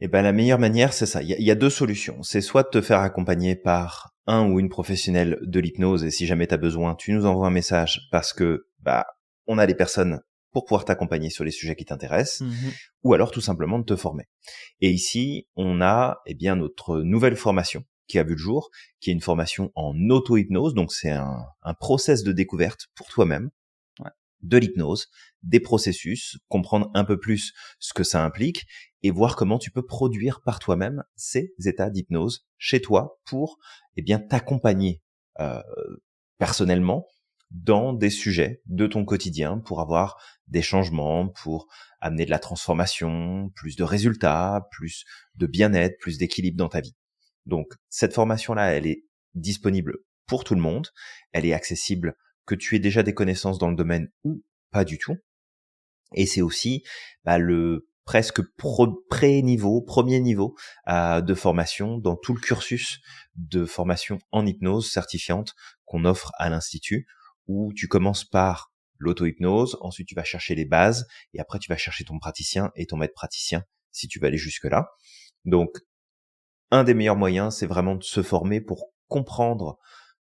[0.00, 1.22] Eh ben, la meilleure manière, c'est ça.
[1.22, 2.22] Il y, a deux solutions.
[2.22, 6.26] C'est soit de te faire accompagner par un ou une professionnelle de l'hypnose, et si
[6.26, 9.06] jamais tu as besoin, tu nous envoies un message parce que bah
[9.46, 10.20] on a les personnes
[10.52, 12.70] pour pouvoir t'accompagner sur les sujets qui t'intéressent, mmh
[13.04, 14.28] ou alors tout simplement de te former.
[14.80, 19.10] Et ici, on a eh bien notre nouvelle formation qui a vu le jour, qui
[19.10, 23.50] est une formation en auto-hypnose, donc c'est un, un process de découverte pour toi-même,
[24.42, 25.08] de l'hypnose,
[25.42, 28.66] des processus, comprendre un peu plus ce que ça implique
[29.02, 33.58] et voir comment tu peux produire par toi-même ces états d'hypnose chez toi pour
[33.96, 35.02] eh bien t'accompagner
[35.40, 35.62] euh,
[36.38, 37.06] personnellement
[37.52, 41.68] dans des sujets de ton quotidien pour avoir des changements, pour
[42.00, 45.04] amener de la transformation, plus de résultats, plus
[45.36, 46.96] de bien-être, plus d'équilibre dans ta vie.
[47.46, 50.88] Donc cette formation-là, elle est disponible pour tout le monde,
[51.32, 54.98] elle est accessible que tu aies déjà des connaissances dans le domaine ou pas du
[54.98, 55.16] tout.
[56.14, 56.82] Et c'est aussi
[57.24, 58.40] bah, le presque
[59.08, 60.56] pré-niveau, premier niveau
[60.88, 63.00] euh, de formation dans tout le cursus
[63.36, 67.06] de formation en hypnose certifiante qu'on offre à l'Institut
[67.46, 71.76] où tu commences par l'auto-hypnose, ensuite tu vas chercher les bases, et après tu vas
[71.76, 74.88] chercher ton praticien et ton maître praticien si tu vas aller jusque-là.
[75.44, 75.78] Donc,
[76.70, 79.78] un des meilleurs moyens, c'est vraiment de se former pour comprendre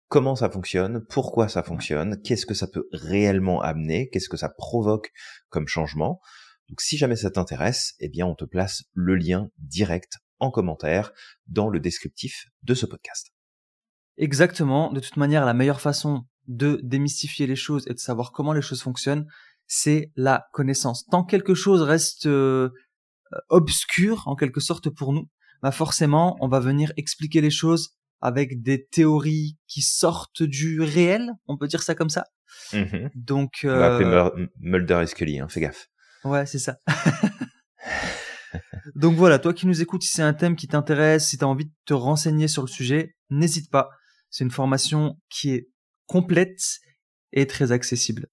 [0.07, 4.49] comment ça fonctionne, pourquoi ça fonctionne, qu'est-ce que ça peut réellement amener, qu'est-ce que ça
[4.49, 5.11] provoque
[5.49, 6.19] comme changement.
[6.69, 11.11] Donc si jamais ça t'intéresse, eh bien on te place le lien direct en commentaire
[11.47, 13.33] dans le descriptif de ce podcast.
[14.17, 14.91] Exactement.
[14.91, 18.61] De toute manière, la meilleure façon de démystifier les choses et de savoir comment les
[18.61, 19.25] choses fonctionnent,
[19.67, 21.05] c'est la connaissance.
[21.05, 22.71] Tant que quelque chose reste euh,
[23.49, 25.29] obscur en quelque sorte pour nous,
[25.61, 31.31] bah forcément, on va venir expliquer les choses avec des théories qui sortent du réel,
[31.47, 32.25] on peut dire ça comme ça.
[32.73, 33.11] Mm-hmm.
[33.15, 33.75] Donc, euh...
[33.75, 35.87] on va appeler Mulder et Scully, hein, fais gaffe.
[36.23, 36.77] Ouais, c'est ça.
[38.95, 41.47] Donc voilà, toi qui nous écoutes, si c'est un thème qui t'intéresse, si tu as
[41.47, 43.89] envie de te renseigner sur le sujet, n'hésite pas.
[44.29, 45.69] C'est une formation qui est
[46.09, 46.79] complète
[47.31, 48.27] et très accessible.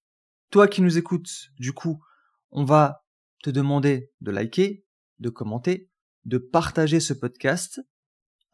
[0.49, 2.03] Toi qui nous écoutes, du coup,
[2.49, 3.05] on va
[3.43, 4.83] te demander de liker,
[5.19, 5.87] de commenter,
[6.25, 7.79] de partager ce podcast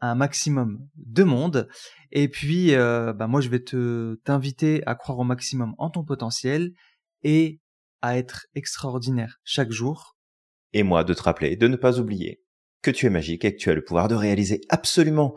[0.00, 1.68] à un maximum de monde.
[2.12, 6.04] Et puis, euh, bah moi, je vais te t'inviter à croire au maximum en ton
[6.04, 6.74] potentiel
[7.22, 7.62] et
[8.02, 10.18] à être extraordinaire chaque jour.
[10.74, 12.42] Et moi, de te rappeler de ne pas oublier
[12.82, 15.34] que tu es magique et que tu as le pouvoir de réaliser absolument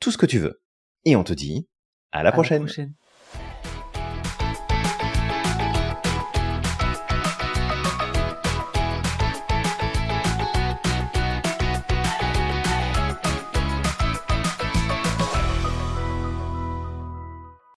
[0.00, 0.60] tout ce que tu veux.
[1.04, 1.68] Et on te dit
[2.10, 2.66] à la prochaine.